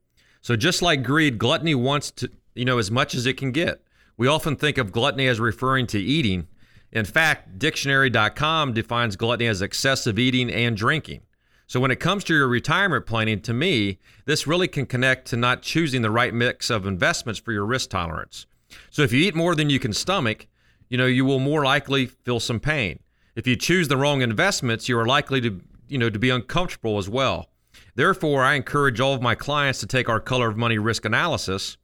So 0.40 0.54
just 0.54 0.80
like 0.80 1.02
greed, 1.02 1.38
gluttony 1.38 1.74
wants 1.74 2.12
to, 2.12 2.30
you 2.54 2.64
know, 2.64 2.78
as 2.78 2.88
much 2.88 3.16
as 3.16 3.26
it 3.26 3.36
can 3.36 3.50
get. 3.50 3.82
We 4.16 4.28
often 4.28 4.54
think 4.54 4.78
of 4.78 4.92
gluttony 4.92 5.26
as 5.26 5.40
referring 5.40 5.88
to 5.88 5.98
eating. 5.98 6.46
In 6.92 7.04
fact, 7.04 7.58
dictionary.com 7.58 8.74
defines 8.74 9.16
gluttony 9.16 9.48
as 9.48 9.60
excessive 9.60 10.20
eating 10.20 10.52
and 10.52 10.76
drinking. 10.76 11.22
So 11.66 11.80
when 11.80 11.90
it 11.90 11.98
comes 11.98 12.22
to 12.24 12.34
your 12.34 12.46
retirement 12.46 13.04
planning, 13.04 13.40
to 13.40 13.52
me, 13.52 13.98
this 14.24 14.46
really 14.46 14.68
can 14.68 14.86
connect 14.86 15.26
to 15.30 15.36
not 15.36 15.62
choosing 15.62 16.02
the 16.02 16.12
right 16.12 16.32
mix 16.32 16.70
of 16.70 16.86
investments 16.86 17.40
for 17.40 17.50
your 17.50 17.66
risk 17.66 17.90
tolerance. 17.90 18.46
So 18.90 19.02
if 19.02 19.12
you 19.12 19.18
eat 19.18 19.34
more 19.34 19.56
than 19.56 19.68
you 19.68 19.80
can 19.80 19.92
stomach, 19.92 20.46
you 20.88 20.96
know, 20.96 21.06
you 21.06 21.24
will 21.24 21.40
more 21.40 21.64
likely 21.64 22.06
feel 22.06 22.38
some 22.38 22.60
pain. 22.60 23.00
If 23.36 23.46
you 23.46 23.54
choose 23.54 23.88
the 23.88 23.98
wrong 23.98 24.22
investments, 24.22 24.88
you 24.88 24.98
are 24.98 25.04
likely 25.04 25.42
to, 25.42 25.60
you 25.88 25.98
know, 25.98 26.08
to 26.08 26.18
be 26.18 26.30
uncomfortable 26.30 26.96
as 26.96 27.08
well. 27.08 27.50
Therefore, 27.94 28.42
I 28.42 28.54
encourage 28.54 28.98
all 28.98 29.12
of 29.12 29.20
my 29.20 29.34
clients 29.34 29.78
to 29.80 29.86
take 29.86 30.08
our 30.08 30.20
color 30.20 30.48
of 30.48 30.56
money 30.56 30.78
risk 30.78 31.04
analysis 31.04 31.76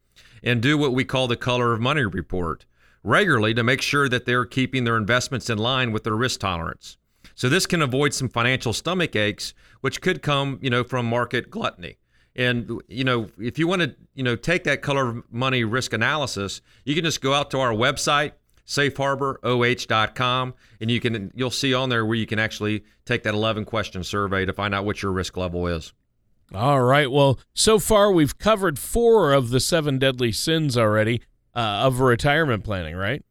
and 0.42 0.62
do 0.62 0.78
what 0.78 0.94
we 0.94 1.04
call 1.04 1.28
the 1.28 1.36
color 1.36 1.74
of 1.74 1.80
money 1.80 2.04
report 2.04 2.64
regularly 3.04 3.52
to 3.52 3.62
make 3.62 3.82
sure 3.82 4.08
that 4.08 4.24
they're 4.24 4.46
keeping 4.46 4.84
their 4.84 4.96
investments 4.96 5.50
in 5.50 5.58
line 5.58 5.92
with 5.92 6.04
their 6.04 6.16
risk 6.16 6.40
tolerance. 6.40 6.96
So 7.34 7.48
this 7.48 7.66
can 7.66 7.82
avoid 7.82 8.14
some 8.14 8.28
financial 8.28 8.72
stomach 8.72 9.14
aches 9.14 9.52
which 9.82 10.00
could 10.00 10.22
come, 10.22 10.58
you 10.62 10.70
know, 10.70 10.84
from 10.84 11.04
market 11.06 11.50
gluttony. 11.50 11.98
And 12.34 12.80
you 12.88 13.04
know, 13.04 13.28
if 13.38 13.58
you 13.58 13.66
want 13.66 13.82
to, 13.82 13.94
you 14.14 14.22
know, 14.22 14.36
take 14.36 14.64
that 14.64 14.80
color 14.80 15.08
of 15.08 15.24
money 15.30 15.64
risk 15.64 15.92
analysis, 15.92 16.62
you 16.84 16.94
can 16.94 17.04
just 17.04 17.20
go 17.20 17.34
out 17.34 17.50
to 17.50 17.58
our 17.58 17.72
website 17.72 18.32
safeharboroh.com 18.66 20.54
and 20.80 20.90
you 20.90 21.00
can 21.00 21.30
you'll 21.34 21.50
see 21.50 21.74
on 21.74 21.88
there 21.88 22.06
where 22.06 22.16
you 22.16 22.26
can 22.26 22.38
actually 22.38 22.84
take 23.04 23.22
that 23.24 23.34
11 23.34 23.64
question 23.64 24.04
survey 24.04 24.44
to 24.44 24.52
find 24.52 24.74
out 24.74 24.84
what 24.84 25.02
your 25.02 25.12
risk 25.12 25.36
level 25.36 25.66
is. 25.66 25.92
All 26.54 26.82
right. 26.82 27.10
Well, 27.10 27.38
so 27.54 27.78
far 27.78 28.12
we've 28.12 28.36
covered 28.36 28.78
4 28.78 29.32
of 29.32 29.50
the 29.50 29.60
7 29.60 29.98
deadly 29.98 30.32
sins 30.32 30.76
already 30.76 31.22
uh, 31.54 31.82
of 31.84 32.00
retirement 32.00 32.62
planning, 32.62 32.94
right? 32.94 33.24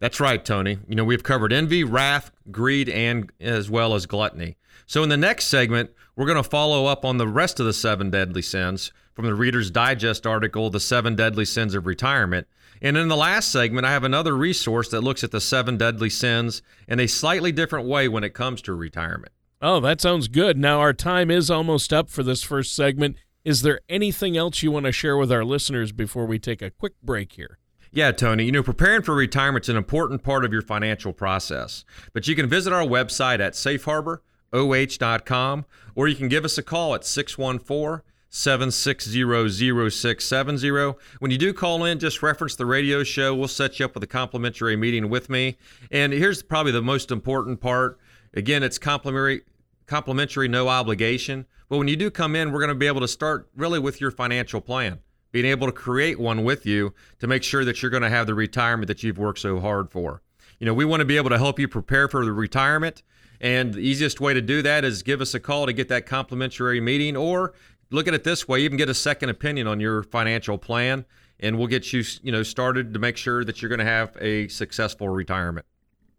That's 0.00 0.20
right, 0.20 0.44
Tony. 0.44 0.78
You 0.88 0.96
know, 0.96 1.04
we've 1.04 1.22
covered 1.22 1.52
envy, 1.52 1.84
wrath, 1.84 2.32
greed 2.50 2.88
and 2.88 3.30
as 3.40 3.70
well 3.70 3.94
as 3.94 4.06
gluttony. 4.06 4.56
So 4.86 5.02
in 5.02 5.08
the 5.08 5.16
next 5.16 5.46
segment, 5.46 5.90
we're 6.16 6.26
going 6.26 6.42
to 6.42 6.48
follow 6.48 6.86
up 6.86 7.04
on 7.04 7.18
the 7.18 7.28
rest 7.28 7.60
of 7.60 7.66
the 7.66 7.72
7 7.72 8.10
deadly 8.10 8.42
sins 8.42 8.92
from 9.14 9.26
the 9.26 9.34
Reader's 9.34 9.70
Digest 9.70 10.26
article, 10.26 10.70
The 10.70 10.80
7 10.80 11.14
Deadly 11.14 11.44
Sins 11.44 11.74
of 11.74 11.86
Retirement. 11.86 12.46
And 12.84 12.96
in 12.98 13.08
the 13.08 13.16
last 13.16 13.50
segment, 13.50 13.86
I 13.86 13.92
have 13.92 14.04
another 14.04 14.36
resource 14.36 14.90
that 14.90 15.00
looks 15.00 15.24
at 15.24 15.30
the 15.30 15.40
seven 15.40 15.78
deadly 15.78 16.10
sins 16.10 16.60
in 16.86 17.00
a 17.00 17.06
slightly 17.06 17.50
different 17.50 17.88
way 17.88 18.08
when 18.08 18.24
it 18.24 18.34
comes 18.34 18.60
to 18.60 18.74
retirement. 18.74 19.32
Oh, 19.62 19.80
that 19.80 20.02
sounds 20.02 20.28
good. 20.28 20.58
Now, 20.58 20.80
our 20.80 20.92
time 20.92 21.30
is 21.30 21.50
almost 21.50 21.94
up 21.94 22.10
for 22.10 22.22
this 22.22 22.42
first 22.42 22.76
segment. 22.76 23.16
Is 23.42 23.62
there 23.62 23.80
anything 23.88 24.36
else 24.36 24.62
you 24.62 24.70
want 24.70 24.84
to 24.84 24.92
share 24.92 25.16
with 25.16 25.32
our 25.32 25.46
listeners 25.46 25.92
before 25.92 26.26
we 26.26 26.38
take 26.38 26.60
a 26.60 26.68
quick 26.68 26.92
break 27.02 27.32
here? 27.32 27.56
Yeah, 27.90 28.12
Tony. 28.12 28.44
You 28.44 28.52
know, 28.52 28.62
preparing 28.62 29.00
for 29.00 29.14
retirement 29.14 29.64
is 29.64 29.70
an 29.70 29.78
important 29.78 30.22
part 30.22 30.44
of 30.44 30.52
your 30.52 30.60
financial 30.60 31.14
process. 31.14 31.86
But 32.12 32.28
you 32.28 32.36
can 32.36 32.50
visit 32.50 32.74
our 32.74 32.84
website 32.84 33.40
at 33.40 33.54
safeharboroh.com 33.54 35.64
or 35.94 36.08
you 36.08 36.16
can 36.16 36.28
give 36.28 36.44
us 36.44 36.58
a 36.58 36.62
call 36.62 36.94
at 36.94 37.06
614 37.06 38.02
7600670. 38.34 40.96
When 41.20 41.30
you 41.30 41.38
do 41.38 41.54
call 41.54 41.84
in, 41.84 42.00
just 42.00 42.20
reference 42.20 42.56
the 42.56 42.66
radio 42.66 43.04
show. 43.04 43.32
We'll 43.32 43.46
set 43.46 43.78
you 43.78 43.84
up 43.84 43.94
with 43.94 44.02
a 44.02 44.08
complimentary 44.08 44.74
meeting 44.74 45.08
with 45.08 45.30
me. 45.30 45.56
And 45.92 46.12
here's 46.12 46.42
probably 46.42 46.72
the 46.72 46.82
most 46.82 47.12
important 47.12 47.60
part. 47.60 47.96
Again, 48.34 48.64
it's 48.64 48.76
complimentary, 48.76 49.42
complimentary, 49.86 50.48
no 50.48 50.66
obligation. 50.66 51.46
But 51.68 51.78
when 51.78 51.86
you 51.86 51.94
do 51.94 52.10
come 52.10 52.34
in, 52.34 52.50
we're 52.50 52.58
going 52.58 52.70
to 52.70 52.74
be 52.74 52.88
able 52.88 53.02
to 53.02 53.08
start 53.08 53.48
really 53.54 53.78
with 53.78 54.00
your 54.00 54.10
financial 54.10 54.60
plan, 54.60 54.98
being 55.30 55.46
able 55.46 55.68
to 55.68 55.72
create 55.72 56.18
one 56.18 56.42
with 56.42 56.66
you 56.66 56.92
to 57.20 57.28
make 57.28 57.44
sure 57.44 57.64
that 57.64 57.82
you're 57.82 57.90
going 57.92 58.02
to 58.02 58.10
have 58.10 58.26
the 58.26 58.34
retirement 58.34 58.88
that 58.88 59.04
you've 59.04 59.16
worked 59.16 59.38
so 59.38 59.60
hard 59.60 59.92
for. 59.92 60.22
You 60.58 60.66
know, 60.66 60.74
we 60.74 60.84
want 60.84 61.02
to 61.02 61.06
be 61.06 61.18
able 61.18 61.30
to 61.30 61.38
help 61.38 61.60
you 61.60 61.68
prepare 61.68 62.08
for 62.08 62.24
the 62.24 62.32
retirement. 62.32 63.04
And 63.40 63.74
the 63.74 63.80
easiest 63.80 64.20
way 64.20 64.32
to 64.32 64.40
do 64.40 64.62
that 64.62 64.84
is 64.84 65.02
give 65.02 65.20
us 65.20 65.34
a 65.34 65.40
call 65.40 65.66
to 65.66 65.72
get 65.72 65.88
that 65.88 66.06
complimentary 66.06 66.80
meeting 66.80 67.16
or 67.16 67.52
look 67.90 68.08
at 68.08 68.14
it 68.14 68.24
this 68.24 68.48
way, 68.48 68.60
you 68.60 68.68
can 68.68 68.76
get 68.76 68.88
a 68.88 68.94
second 68.94 69.28
opinion 69.28 69.66
on 69.66 69.80
your 69.80 70.02
financial 70.02 70.58
plan 70.58 71.04
and 71.40 71.58
we'll 71.58 71.66
get 71.66 71.92
you, 71.92 72.02
you 72.22 72.32
know, 72.32 72.42
started 72.42 72.94
to 72.94 73.00
make 73.00 73.16
sure 73.16 73.44
that 73.44 73.60
you're 73.60 73.68
going 73.68 73.80
to 73.80 73.84
have 73.84 74.16
a 74.20 74.48
successful 74.48 75.08
retirement. 75.08 75.66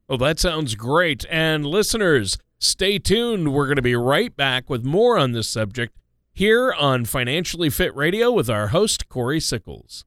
Well, 0.08 0.18
that 0.20 0.40
sounds 0.40 0.76
great. 0.76 1.26
And 1.30 1.66
listeners, 1.66 2.38
stay 2.60 3.00
tuned. 3.00 3.54
We're 3.54 3.66
going 3.66 3.78
to 3.78 3.82
be 3.82 3.96
right 3.96 4.36
back 4.36 4.70
with 4.70 4.86
more 4.86 5.18
on 5.18 5.32
this 5.32 5.50
subject 5.50 5.98
here 6.34 6.74
on 6.74 7.06
Financially 7.06 7.70
Fit 7.70 7.96
Radio 7.96 8.32
with 8.32 8.50
our 8.50 8.68
host, 8.68 9.10
Corey 9.10 9.40
Sickles. 9.40 10.04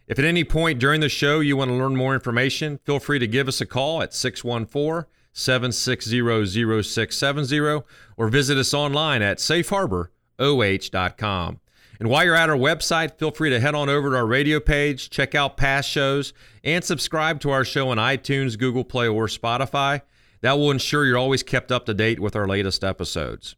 If 0.07 0.19
at 0.19 0.25
any 0.25 0.43
point 0.43 0.77
during 0.79 1.01
the 1.01 1.09
show 1.09 1.39
you 1.39 1.57
want 1.57 1.69
to 1.69 1.75
learn 1.75 1.95
more 1.95 2.13
information, 2.13 2.79
feel 2.85 2.99
free 2.99 3.17
to 3.19 3.27
give 3.27 3.47
us 3.47 3.59
a 3.59 3.65
call 3.65 4.03
at 4.03 4.13
614 4.13 5.09
760 5.33 6.83
0670 6.83 7.81
or 8.15 8.29
visit 8.29 8.57
us 8.57 8.73
online 8.73 9.21
at 9.21 9.39
safeharboroh.com. 9.39 11.59
And 11.99 12.09
while 12.09 12.25
you're 12.25 12.35
at 12.35 12.49
our 12.49 12.57
website, 12.57 13.17
feel 13.17 13.31
free 13.31 13.49
to 13.49 13.59
head 13.59 13.73
on 13.73 13.89
over 13.89 14.11
to 14.11 14.17
our 14.17 14.27
radio 14.27 14.59
page, 14.59 15.09
check 15.09 15.33
out 15.33 15.57
past 15.57 15.89
shows, 15.89 16.33
and 16.63 16.83
subscribe 16.83 17.39
to 17.41 17.49
our 17.51 17.65
show 17.65 17.89
on 17.89 17.97
iTunes, 17.97 18.59
Google 18.59 18.83
Play, 18.83 19.07
or 19.07 19.25
Spotify. 19.27 20.01
That 20.41 20.57
will 20.57 20.71
ensure 20.71 21.05
you're 21.05 21.17
always 21.17 21.41
kept 21.41 21.71
up 21.71 21.85
to 21.85 21.93
date 21.93 22.19
with 22.19 22.35
our 22.35 22.45
latest 22.47 22.83
episodes. 22.83 23.55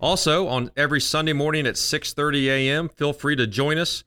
Also, 0.00 0.48
on 0.48 0.70
every 0.76 1.00
Sunday 1.00 1.34
morning 1.34 1.66
at 1.66 1.74
6:30 1.74 2.46
a.m., 2.46 2.88
feel 2.88 3.12
free 3.12 3.36
to 3.36 3.46
join 3.46 3.78
us 3.78 4.02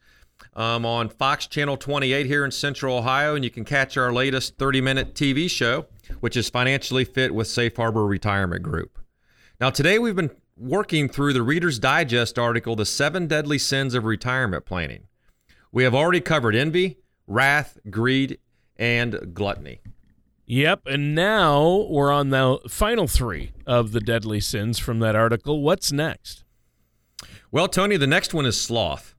um, 0.53 0.85
on 0.85 1.09
Fox 1.09 1.47
Channel 1.47 1.77
28 1.77 2.25
here 2.25 2.43
in 2.43 2.51
Central 2.51 2.97
Ohio, 2.97 3.35
and 3.35 3.43
you 3.43 3.49
can 3.49 3.63
catch 3.65 3.97
our 3.97 4.11
latest 4.11 4.57
30 4.57 4.81
minute 4.81 5.13
TV 5.13 5.49
show, 5.49 5.85
which 6.19 6.35
is 6.35 6.49
Financially 6.49 7.05
Fit 7.05 7.33
with 7.33 7.47
Safe 7.47 7.75
Harbor 7.75 8.05
Retirement 8.05 8.63
Group. 8.63 8.99
Now, 9.59 9.69
today 9.69 9.99
we've 9.99 10.15
been 10.15 10.31
working 10.57 11.07
through 11.07 11.33
the 11.33 11.43
Reader's 11.43 11.79
Digest 11.79 12.37
article, 12.37 12.75
The 12.75 12.85
Seven 12.85 13.27
Deadly 13.27 13.57
Sins 13.57 13.93
of 13.93 14.05
Retirement 14.05 14.65
Planning. 14.65 15.07
We 15.71 15.83
have 15.83 15.95
already 15.95 16.21
covered 16.21 16.55
envy, 16.55 16.97
wrath, 17.27 17.79
greed, 17.89 18.39
and 18.75 19.33
gluttony. 19.33 19.79
Yep, 20.45 20.81
and 20.87 21.15
now 21.15 21.87
we're 21.89 22.11
on 22.11 22.29
the 22.29 22.59
final 22.67 23.07
three 23.07 23.53
of 23.65 23.93
the 23.93 24.01
deadly 24.01 24.41
sins 24.41 24.79
from 24.79 24.99
that 24.99 25.15
article. 25.15 25.61
What's 25.61 25.93
next? 25.93 26.43
Well, 27.51 27.69
Tony, 27.69 27.95
the 27.95 28.07
next 28.07 28.33
one 28.33 28.45
is 28.45 28.59
sloth. 28.59 29.15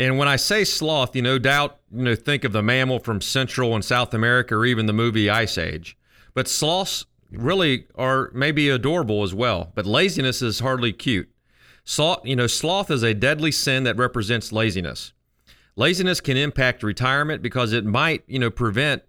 And 0.00 0.16
when 0.16 0.28
I 0.28 0.36
say 0.36 0.64
sloth, 0.64 1.14
you 1.14 1.20
no 1.20 1.38
doubt 1.38 1.78
you 1.92 2.02
know 2.02 2.14
think 2.14 2.44
of 2.44 2.52
the 2.52 2.62
mammal 2.62 3.00
from 3.00 3.20
Central 3.20 3.74
and 3.74 3.84
South 3.84 4.14
America, 4.14 4.54
or 4.54 4.64
even 4.64 4.86
the 4.86 4.94
movie 4.94 5.28
Ice 5.28 5.58
Age. 5.58 5.94
But 6.32 6.48
sloths 6.48 7.04
really 7.30 7.86
are 7.96 8.30
maybe 8.32 8.70
adorable 8.70 9.22
as 9.22 9.34
well. 9.34 9.72
But 9.74 9.84
laziness 9.84 10.40
is 10.40 10.60
hardly 10.60 10.94
cute. 10.94 11.28
Sloth, 11.84 12.24
you 12.24 12.34
know, 12.34 12.46
sloth 12.46 12.90
is 12.90 13.02
a 13.02 13.12
deadly 13.12 13.52
sin 13.52 13.84
that 13.84 13.98
represents 13.98 14.52
laziness. 14.52 15.12
Laziness 15.76 16.22
can 16.22 16.38
impact 16.38 16.82
retirement 16.82 17.42
because 17.42 17.74
it 17.74 17.84
might, 17.84 18.24
you 18.26 18.38
know, 18.38 18.50
prevent 18.50 19.02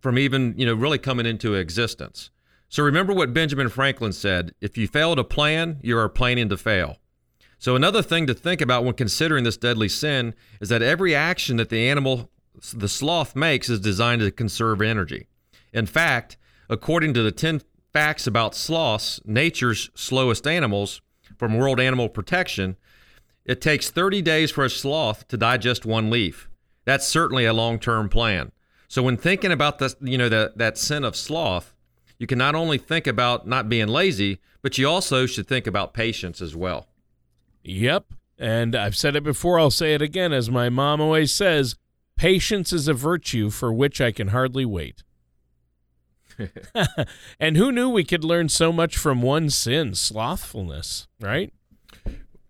from 0.00 0.18
even, 0.18 0.54
you 0.56 0.66
know, 0.66 0.74
really 0.74 0.98
coming 0.98 1.26
into 1.26 1.54
existence. 1.54 2.30
So 2.68 2.82
remember 2.82 3.12
what 3.12 3.32
Benjamin 3.32 3.68
Franklin 3.68 4.12
said: 4.12 4.52
if 4.60 4.76
you 4.76 4.88
fail 4.88 5.14
to 5.14 5.22
plan, 5.22 5.78
you 5.80 5.96
are 5.96 6.08
planning 6.08 6.48
to 6.48 6.56
fail. 6.56 6.96
So, 7.62 7.76
another 7.76 8.02
thing 8.02 8.26
to 8.26 8.34
think 8.34 8.60
about 8.60 8.82
when 8.82 8.94
considering 8.94 9.44
this 9.44 9.56
deadly 9.56 9.88
sin 9.88 10.34
is 10.60 10.68
that 10.70 10.82
every 10.82 11.14
action 11.14 11.58
that 11.58 11.68
the 11.68 11.88
animal, 11.88 12.28
the 12.74 12.88
sloth, 12.88 13.36
makes 13.36 13.70
is 13.70 13.78
designed 13.78 14.20
to 14.20 14.32
conserve 14.32 14.82
energy. 14.82 15.28
In 15.72 15.86
fact, 15.86 16.36
according 16.68 17.14
to 17.14 17.22
the 17.22 17.30
10 17.30 17.62
facts 17.92 18.26
about 18.26 18.56
sloths, 18.56 19.20
nature's 19.24 19.90
slowest 19.94 20.44
animals, 20.44 21.02
from 21.38 21.56
World 21.56 21.78
Animal 21.78 22.08
Protection, 22.08 22.78
it 23.44 23.60
takes 23.60 23.90
30 23.90 24.22
days 24.22 24.50
for 24.50 24.64
a 24.64 24.68
sloth 24.68 25.28
to 25.28 25.36
digest 25.36 25.86
one 25.86 26.10
leaf. 26.10 26.48
That's 26.84 27.06
certainly 27.06 27.44
a 27.44 27.52
long-term 27.52 28.08
plan. 28.08 28.50
So 28.88 29.04
when 29.04 29.16
thinking 29.16 29.52
about 29.52 29.78
the, 29.78 29.94
you 30.00 30.18
know, 30.18 30.28
that 30.28 30.58
that 30.58 30.78
sin 30.78 31.04
of 31.04 31.14
sloth, 31.14 31.76
you 32.18 32.26
can 32.26 32.38
not 32.38 32.56
only 32.56 32.78
think 32.78 33.06
about 33.06 33.46
not 33.46 33.68
being 33.68 33.86
lazy, 33.86 34.40
but 34.62 34.78
you 34.78 34.88
also 34.88 35.26
should 35.26 35.46
think 35.46 35.68
about 35.68 35.94
patience 35.94 36.42
as 36.42 36.56
well. 36.56 36.88
Yep. 37.62 38.06
And 38.38 38.74
I've 38.74 38.96
said 38.96 39.14
it 39.14 39.22
before, 39.22 39.58
I'll 39.58 39.70
say 39.70 39.94
it 39.94 40.02
again, 40.02 40.32
as 40.32 40.50
my 40.50 40.68
mom 40.68 41.00
always 41.00 41.32
says 41.32 41.76
patience 42.16 42.72
is 42.72 42.88
a 42.88 42.94
virtue 42.94 43.50
for 43.50 43.72
which 43.72 44.00
I 44.00 44.12
can 44.12 44.28
hardly 44.28 44.64
wait. 44.64 45.02
and 47.40 47.56
who 47.56 47.70
knew 47.70 47.88
we 47.88 48.04
could 48.04 48.24
learn 48.24 48.48
so 48.48 48.72
much 48.72 48.96
from 48.96 49.22
one 49.22 49.50
sin, 49.50 49.94
slothfulness, 49.94 51.06
right? 51.20 51.52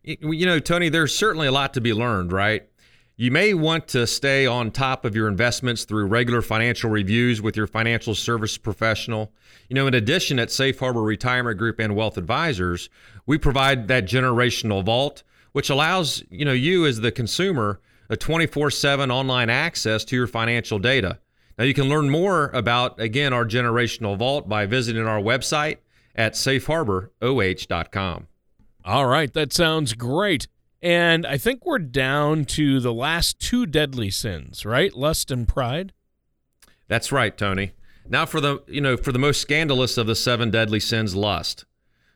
You 0.03 0.47
know, 0.47 0.59
Tony, 0.59 0.89
there's 0.89 1.15
certainly 1.15 1.47
a 1.47 1.53
lot 1.53 1.75
to 1.75 1.81
be 1.81 1.93
learned, 1.93 2.33
right? 2.33 2.69
You 3.17 3.31
may 3.31 3.53
want 3.53 3.89
to 3.89 4.07
stay 4.07 4.47
on 4.47 4.71
top 4.71 5.05
of 5.05 5.15
your 5.15 5.29
investments 5.29 5.85
through 5.85 6.07
regular 6.07 6.41
financial 6.41 6.89
reviews 6.89 7.43
with 7.43 7.57
your 7.57 7.67
financial 7.67 8.15
service 8.15 8.57
professional. 8.57 9.33
You 9.69 9.75
know, 9.75 9.87
in 9.87 9.93
addition, 9.93 10.39
at 10.39 10.51
Safe 10.51 10.79
Harbor 10.79 11.03
Retirement 11.03 11.59
Group 11.59 11.79
and 11.79 11.95
Wealth 11.95 12.17
Advisors, 12.17 12.89
we 13.27 13.37
provide 13.37 13.87
that 13.89 14.07
generational 14.07 14.83
vault, 14.83 15.23
which 15.53 15.69
allows 15.69 16.25
you 16.31 16.47
know 16.47 16.53
you 16.53 16.87
as 16.87 17.01
the 17.01 17.13
consumer 17.13 17.81
a 18.09 18.17
24/7 18.17 19.11
online 19.11 19.51
access 19.51 20.05
to 20.07 20.17
your 20.17 20.27
financial 20.27 20.79
data. 20.79 21.19
Now 21.59 21.65
you 21.65 21.75
can 21.75 21.91
learn 21.91 22.09
more 22.09 22.51
about 22.55 22.99
again 22.99 23.35
our 23.35 23.45
generational 23.45 24.17
vault 24.17 24.49
by 24.49 24.65
visiting 24.65 25.07
our 25.07 25.21
website 25.21 25.77
at 26.15 26.33
safeharboroh.com. 26.33 28.27
All 28.85 29.07
right, 29.07 29.33
that 29.33 29.53
sounds 29.53 29.93
great. 29.93 30.49
And 30.83 31.25
I 31.25 31.39
think 31.39 31.65
we're 31.65 31.79
down 31.79 32.45
to 32.47 32.81
the 32.81 32.93
last 32.93 33.39
two 33.39 33.67
deadly 33.67 34.11
sins, 34.11 34.67
right? 34.67 34.93
Lust 34.95 35.31
and 35.31 35.47
pride. 35.47 35.93
That's 36.89 37.13
right, 37.13 37.39
Tony. 37.39 37.73
Now 38.09 38.27
for 38.27 38.41
the, 38.41 38.63
you 38.67 38.81
know, 38.81 38.97
for 38.97 39.13
the 39.13 39.19
most 39.19 39.41
scandalous 39.41 39.97
of 39.97 40.09
the 40.09 40.17
seven 40.17 40.51
deadly 40.51 40.81
sins, 40.81 41.15
lust. 41.15 41.65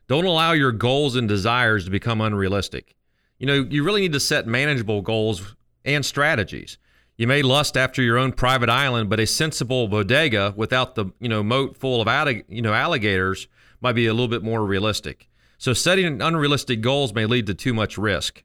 Don't 0.09 0.25
allow 0.25 0.53
your 0.53 0.73
goals 0.73 1.15
and 1.15 1.29
desires 1.29 1.85
to 1.85 1.91
become 1.91 2.21
unrealistic. 2.21 2.97
You 3.39 3.47
know, 3.47 3.67
you 3.69 3.85
really 3.85 4.01
need 4.01 4.13
to 4.15 4.21
set 4.21 4.47
manageable 4.47 5.01
goals 5.01 5.55
and 5.85 6.05
strategies. 6.05 6.79
You 7.17 7.27
may 7.27 7.43
lust 7.43 7.77
after 7.77 8.03
your 8.03 8.19
own 8.19 8.33
private 8.33 8.69
island, 8.69 9.09
but 9.09 9.21
a 9.21 9.27
sensible 9.27 9.89
bodega 9.89 10.55
without 10.57 10.97
the, 10.97 11.07
you 11.21 11.29
know, 11.29 11.43
moat 11.43 11.77
full 11.77 12.01
of, 12.01 12.37
you 12.49 12.63
know, 12.63 12.75
alligators 12.75 13.47
might 13.81 13.93
be 13.93 14.07
a 14.07 14.13
little 14.13 14.29
bit 14.29 14.43
more 14.43 14.65
realistic. 14.65 15.29
So 15.59 15.73
setting 15.73 16.21
unrealistic 16.21 16.81
goals 16.81 17.15
may 17.15 17.27
lead 17.27 17.47
to 17.47 17.55
too 17.55 17.73
much 17.73 17.97
risk. 17.97 18.43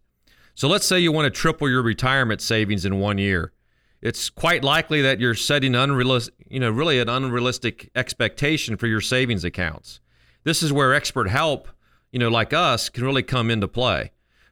So 0.54 0.68
let's 0.68 0.86
say 0.86 1.00
you 1.00 1.12
want 1.12 1.34
to 1.34 1.40
triple 1.40 1.70
your 1.70 1.82
retirement 1.82 2.42
savings 2.42 2.86
in 2.86 3.00
one 3.00 3.18
year. 3.18 3.54
It's 4.02 4.30
quite 4.30 4.64
likely 4.64 5.02
that 5.02 5.20
you're 5.20 5.36
setting 5.36 5.76
unrealistic, 5.76 6.34
you 6.50 6.60
know, 6.60 6.72
really 6.72 7.00
an 7.00 7.10
unrealistic 7.10 7.90
expectation 7.96 8.76
for 8.76 8.88
your 8.88 9.02
savings 9.02 9.44
accounts. 9.44 10.00
This 10.44 10.64
is 10.64 10.74
where 10.74 10.94
expert 10.94 11.30
help, 11.30 11.70
you 12.12 12.20
know, 12.20 12.30
like 12.30 12.52
us, 12.52 12.90
can 12.90 13.04
really 13.04 13.24
come 13.24 13.52
into 13.52 13.68
play. 13.68 14.12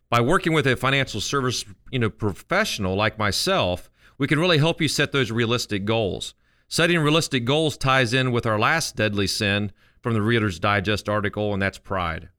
By 0.09 0.21
working 0.21 0.53
with 0.53 0.67
a 0.67 0.75
financial 0.75 1.21
service, 1.21 1.65
you 1.91 1.99
know, 1.99 2.09
professional 2.09 2.95
like 2.95 3.17
myself, 3.17 3.89
we 4.17 4.27
can 4.27 4.39
really 4.39 4.59
help 4.59 4.81
you 4.81 4.87
set 4.87 5.11
those 5.11 5.31
realistic 5.31 5.85
goals. 5.85 6.35
Setting 6.67 6.99
realistic 6.99 7.45
goals 7.45 7.77
ties 7.77 8.13
in 8.13 8.31
with 8.31 8.45
our 8.45 8.59
last 8.59 8.95
deadly 8.95 9.27
sin 9.27 9.71
from 10.01 10.13
the 10.13 10.21
Reader's 10.21 10.59
Digest 10.59 11.09
article, 11.09 11.53
and 11.53 11.61
that's 11.61 11.79
pride. 11.79 12.29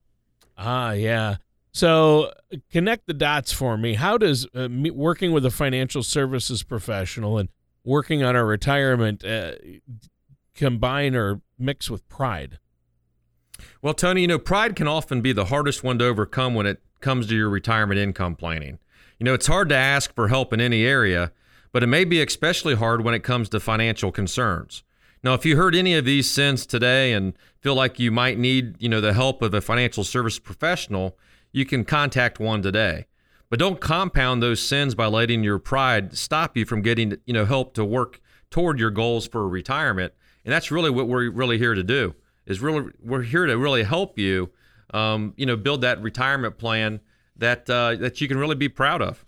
Ah, 0.56 0.92
yeah. 0.92 1.36
So 1.72 2.32
connect 2.70 3.06
the 3.06 3.14
dots 3.14 3.52
for 3.52 3.76
me. 3.76 3.94
How 3.94 4.18
does 4.18 4.46
uh, 4.54 4.68
working 4.92 5.32
with 5.32 5.46
a 5.46 5.50
financial 5.50 6.02
services 6.02 6.62
professional 6.62 7.38
and 7.38 7.48
working 7.84 8.22
on 8.22 8.36
our 8.36 8.44
retirement 8.44 9.24
uh, 9.24 9.52
combine 10.54 11.14
or 11.14 11.40
mix 11.58 11.88
with 11.88 12.08
pride? 12.08 12.58
Well, 13.82 13.94
Tony, 13.94 14.22
you 14.22 14.26
know, 14.26 14.38
pride 14.38 14.74
can 14.74 14.88
often 14.88 15.20
be 15.20 15.32
the 15.32 15.46
hardest 15.46 15.84
one 15.84 15.98
to 15.98 16.06
overcome 16.06 16.54
when 16.54 16.66
it 16.66 16.82
comes 17.00 17.26
to 17.28 17.36
your 17.36 17.48
retirement 17.48 18.00
income 18.00 18.36
planning. 18.36 18.78
You 19.18 19.24
know, 19.24 19.34
it's 19.34 19.46
hard 19.46 19.68
to 19.68 19.76
ask 19.76 20.14
for 20.14 20.28
help 20.28 20.52
in 20.52 20.60
any 20.60 20.84
area, 20.84 21.32
but 21.72 21.82
it 21.82 21.88
may 21.88 22.04
be 22.04 22.22
especially 22.22 22.74
hard 22.74 23.04
when 23.04 23.14
it 23.14 23.22
comes 23.22 23.48
to 23.50 23.60
financial 23.60 24.10
concerns. 24.10 24.82
Now, 25.22 25.34
if 25.34 25.44
you 25.44 25.56
heard 25.56 25.74
any 25.74 25.94
of 25.94 26.06
these 26.06 26.30
sins 26.30 26.64
today 26.64 27.12
and 27.12 27.34
feel 27.60 27.74
like 27.74 27.98
you 27.98 28.10
might 28.10 28.38
need, 28.38 28.76
you 28.78 28.88
know, 28.88 29.02
the 29.02 29.12
help 29.12 29.42
of 29.42 29.52
a 29.52 29.60
financial 29.60 30.04
service 30.04 30.38
professional, 30.38 31.18
you 31.52 31.64
can 31.64 31.84
contact 31.84 32.38
one 32.38 32.62
today. 32.62 33.06
But 33.48 33.58
don't 33.58 33.80
compound 33.80 34.42
those 34.42 34.62
sins 34.62 34.94
by 34.94 35.06
letting 35.06 35.42
your 35.42 35.58
pride 35.58 36.16
stop 36.16 36.56
you 36.56 36.64
from 36.64 36.82
getting, 36.82 37.16
you 37.26 37.34
know, 37.34 37.44
help 37.44 37.74
to 37.74 37.84
work 37.84 38.20
toward 38.48 38.78
your 38.78 38.90
goals 38.90 39.26
for 39.26 39.48
retirement. 39.48 40.12
And 40.44 40.52
that's 40.52 40.70
really 40.70 40.90
what 40.90 41.08
we're 41.08 41.30
really 41.30 41.58
here 41.58 41.74
to 41.74 41.82
do. 41.82 42.14
Is 42.46 42.60
really 42.60 42.90
we're 43.00 43.22
here 43.22 43.46
to 43.46 43.56
really 43.58 43.82
help 43.82 44.18
you, 44.18 44.50
um, 44.94 45.34
you 45.36 45.46
know, 45.46 45.56
build 45.56 45.82
that 45.82 46.00
retirement 46.00 46.58
plan 46.58 47.00
that 47.36 47.68
uh, 47.68 47.96
that 47.96 48.20
you 48.20 48.28
can 48.28 48.38
really 48.38 48.54
be 48.54 48.68
proud 48.68 49.02
of. 49.02 49.24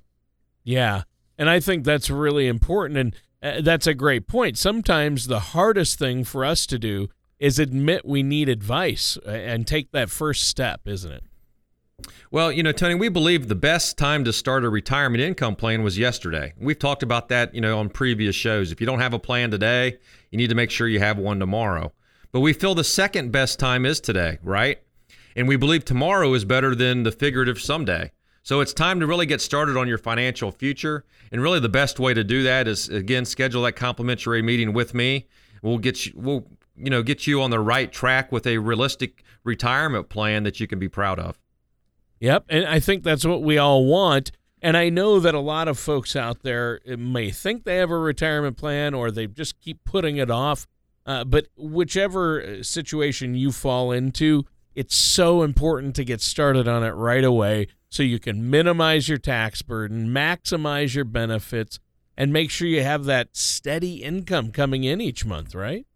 Yeah, 0.65 1.03
and 1.37 1.51
I 1.51 1.61
think 1.61 1.85
that's 1.85 2.09
really 2.09 2.47
important, 2.47 2.99
and 2.99 3.17
uh, 3.43 3.61
that's 3.61 3.87
a 3.87 3.95
great 3.95 4.27
point. 4.27 4.57
Sometimes 4.57 5.27
the 5.27 5.41
hardest 5.41 5.99
thing 5.99 6.25
for 6.25 6.45
us 6.45 6.67
to 6.67 6.79
do 6.79 7.09
is 7.39 7.59
admit 7.59 8.05
we 8.05 8.23
need 8.23 8.49
advice 8.49 9.19
and 9.27 9.67
take 9.67 9.91
that 9.91 10.11
first 10.11 10.49
step, 10.49 10.83
isn't 10.87 11.13
it? 11.13 11.25
Well, 12.31 12.51
you 12.51 12.63
know, 12.63 12.73
Tony, 12.73 12.95
we 12.95 13.09
believe 13.09 13.49
the 13.49 13.55
best 13.55 13.99
time 13.99 14.25
to 14.25 14.33
start 14.33 14.65
a 14.65 14.69
retirement 14.69 15.23
income 15.23 15.57
plan 15.57 15.83
was 15.83 15.99
yesterday. 15.99 16.55
We've 16.59 16.79
talked 16.79 17.03
about 17.03 17.29
that, 17.29 17.55
you 17.55 17.61
know, 17.61 17.79
on 17.79 17.89
previous 17.89 18.35
shows. 18.35 18.73
If 18.73 18.81
you 18.81 18.87
don't 18.87 19.01
have 19.01 19.15
a 19.15 19.19
plan 19.19 19.51
today, 19.51 19.99
you 20.31 20.39
need 20.39 20.49
to 20.49 20.55
make 20.55 20.71
sure 20.71 20.89
you 20.89 21.01
have 21.01 21.19
one 21.19 21.39
tomorrow. 21.39 21.93
But 22.33 22.41
we 22.41 22.55
feel 22.55 22.75
the 22.75 22.85
second 22.85 23.31
best 23.31 23.59
time 23.59 23.85
is 23.85 24.01
today, 24.01 24.39
right? 24.43 24.79
And 25.37 25.47
we 25.47 25.57
believe 25.57 25.85
tomorrow 25.85 26.33
is 26.35 26.45
better 26.45 26.75
than 26.75 27.03
the 27.03 27.13
figurative 27.13 27.61
someday. 27.61 28.11
So 28.43 28.61
it's 28.61 28.73
time 28.73 29.01
to 29.01 29.07
really 29.07 29.27
get 29.27 29.41
started 29.41 29.77
on 29.77 29.87
your 29.87 29.99
financial 29.99 30.51
future. 30.51 31.05
And 31.31 31.41
really 31.41 31.61
the 31.61 31.69
best 31.69 32.01
way 32.01 32.13
to 32.15 32.25
do 32.25 32.43
that 32.43 32.67
is 32.67 32.89
again 32.89 33.25
schedule 33.25 33.63
that 33.63 33.73
complimentary 33.73 34.43
meeting 34.43 34.73
with 34.73 34.95
me. 34.95 35.29
We'll 35.63 35.79
get 35.79 36.07
you 36.07 36.13
we'll 36.17 36.47
you 36.77 36.91
know 36.91 37.03
get 37.03 37.27
you 37.27 37.41
on 37.41 37.51
the 37.51 37.61
right 37.61 37.93
track 37.93 38.33
with 38.33 38.47
a 38.47 38.59
realistic 38.59 39.23
retirement 39.45 40.09
plan 40.09 40.43
that 40.43 40.59
you 40.59 40.67
can 40.67 40.79
be 40.79 40.89
proud 40.89 41.19
of. 41.19 41.39
Yep, 42.23 42.45
and 42.51 42.67
I 42.67 42.79
think 42.79 43.03
that's 43.03 43.27
what 43.27 43.43
we 43.43 43.59
all 43.59 43.85
want. 43.85 44.31
And 44.63 44.77
I 44.77 44.91
know 44.91 45.19
that 45.19 45.35
a 45.35 45.41
lot 45.41 45.67
of 45.67 45.77
folks 45.77 46.15
out 46.15 46.45
there 46.45 46.79
may 46.87 47.33
think 47.33 47.65
they 47.65 47.79
have 47.79 47.91
a 47.91 47.99
retirement 47.99 48.57
plan 48.57 48.95
or 48.95 49.11
they 49.11 49.27
just 49.27 49.61
keep 49.61 49.83
putting 49.85 50.19
it 50.19 50.31
off. 50.31 50.69
Uh, 51.05 51.25
but 51.25 51.49
whichever 51.57 52.41
uh, 52.41 52.63
situation 52.63 53.35
you 53.35 53.51
fall 53.51 53.91
into, 53.91 54.45
it's 54.77 54.95
so 54.95 55.43
important 55.43 55.97
to 55.97 56.05
get 56.05 56.21
started 56.21 56.69
on 56.69 56.85
it 56.85 56.93
right 56.93 57.25
away 57.25 57.67
so 57.89 58.05
you 58.05 58.21
can 58.21 58.49
minimize 58.49 59.09
your 59.09 59.19
tax 59.19 59.61
burden, 59.61 60.07
maximize 60.07 60.95
your 60.95 61.05
benefits, 61.05 61.81
and 62.17 62.33
make 62.33 62.53
sure 62.53 62.69
you 62.69 62.85
have 62.85 63.05
that 63.07 63.37
steady 63.37 63.97
income 63.97 64.53
coming 64.53 64.85
in 64.85 65.01
each 65.01 65.25
month, 65.25 65.57
right? 65.57 65.89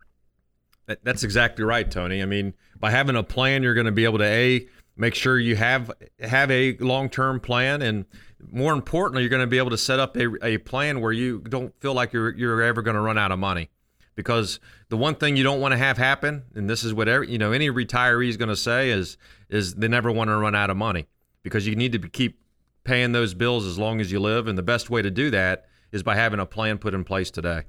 That's 1.05 1.22
exactly 1.22 1.64
right, 1.64 1.88
Tony. 1.88 2.20
I 2.20 2.27
mean, 2.27 2.55
by 2.81 2.90
having 2.90 3.14
a 3.14 3.22
plan, 3.22 3.62
you're 3.62 3.74
going 3.74 3.87
to 3.87 3.92
be 3.92 4.05
able 4.05 4.18
to 4.18 4.24
a 4.24 4.66
make 4.96 5.14
sure 5.14 5.38
you 5.38 5.56
have 5.56 5.90
have 6.20 6.50
a 6.50 6.76
long-term 6.78 7.40
plan 7.40 7.82
and 7.82 8.06
more 8.50 8.72
importantly 8.72 9.22
you're 9.22 9.30
going 9.30 9.40
to 9.40 9.46
be 9.46 9.59
able 9.59 9.70
to 9.70 9.78
set 9.78 10.00
up 10.00 10.16
a, 10.16 10.44
a 10.44 10.59
plan 10.59 11.00
where 11.00 11.12
you 11.12 11.40
don't 11.40 11.78
feel 11.80 11.94
like 11.94 12.12
you're 12.12 12.35
you're 12.35 12.62
ever 12.62 12.82
going 12.82 12.94
to 12.94 13.00
run 13.00 13.18
out 13.18 13.30
of 13.30 13.38
money. 13.38 13.70
Because 14.14 14.61
the 14.88 14.96
one 14.96 15.14
thing 15.14 15.37
you 15.37 15.44
don't 15.44 15.61
want 15.61 15.72
to 15.72 15.78
have 15.78 15.98
happen 15.98 16.44
and 16.54 16.70
this 16.70 16.82
is 16.85 16.94
what 16.94 17.06
every, 17.09 17.30
you 17.30 17.38
know 17.38 17.52
any 17.52 17.68
retiree 17.68 18.28
is 18.28 18.37
going 18.37 18.48
to 18.48 18.56
say 18.56 18.90
is 18.90 19.18
is 19.50 19.74
they 19.74 19.88
never 19.88 20.11
want 20.11 20.28
to 20.28 20.37
run 20.37 20.54
out 20.54 20.70
of 20.70 20.76
money. 20.76 21.06
Because 21.42 21.66
you 21.66 21.76
need 21.76 21.92
to 21.92 21.98
keep 21.98 22.40
paying 22.82 23.12
those 23.12 23.35
bills 23.35 23.66
as 23.66 23.78
long 23.78 24.00
as 24.00 24.11
you 24.11 24.18
live 24.18 24.46
and 24.48 24.56
the 24.56 24.62
best 24.62 24.88
way 24.88 25.02
to 25.02 25.11
do 25.11 25.30
that 25.30 25.66
is 25.92 26.02
by 26.02 26.14
having 26.14 26.40
a 26.40 26.46
plan 26.46 26.78
put 26.78 26.94
in 26.94 27.04
place 27.04 27.30
today. 27.30 27.62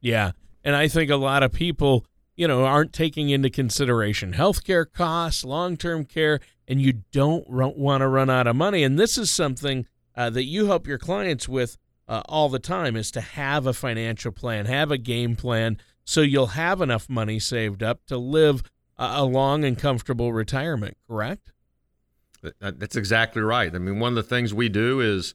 Yeah. 0.00 0.32
And 0.64 0.74
i 0.76 0.88
think 0.88 1.10
a 1.10 1.16
lot 1.16 1.42
of 1.42 1.52
people 1.52 2.06
you 2.36 2.48
know 2.48 2.64
aren't 2.64 2.92
taking 2.92 3.30
into 3.30 3.50
consideration 3.50 4.32
healthcare 4.32 4.86
costs 4.90 5.44
long-term 5.44 6.04
care 6.04 6.40
and 6.68 6.80
you 6.80 6.92
don't 7.12 7.48
want 7.48 8.00
to 8.00 8.08
run 8.08 8.30
out 8.30 8.46
of 8.46 8.56
money. 8.56 8.82
And 8.82 8.98
this 8.98 9.18
is 9.18 9.30
something 9.30 9.86
uh, 10.16 10.30
that 10.30 10.44
you 10.44 10.66
help 10.66 10.86
your 10.86 10.98
clients 10.98 11.48
with 11.48 11.76
uh, 12.08 12.22
all 12.28 12.48
the 12.48 12.58
time 12.58 12.96
is 12.96 13.10
to 13.12 13.20
have 13.20 13.66
a 13.66 13.72
financial 13.72 14.32
plan, 14.32 14.66
have 14.66 14.90
a 14.90 14.98
game 14.98 15.36
plan, 15.36 15.78
so 16.04 16.20
you'll 16.20 16.48
have 16.48 16.80
enough 16.80 17.08
money 17.08 17.38
saved 17.38 17.82
up 17.82 18.04
to 18.06 18.16
live 18.16 18.62
a 18.98 19.24
long 19.24 19.64
and 19.64 19.78
comfortable 19.78 20.32
retirement. 20.32 20.96
Correct? 21.08 21.52
That's 22.60 22.96
exactly 22.96 23.42
right. 23.42 23.74
I 23.74 23.78
mean, 23.78 24.00
one 24.00 24.12
of 24.12 24.16
the 24.16 24.22
things 24.22 24.52
we 24.52 24.68
do 24.68 25.00
is 25.00 25.34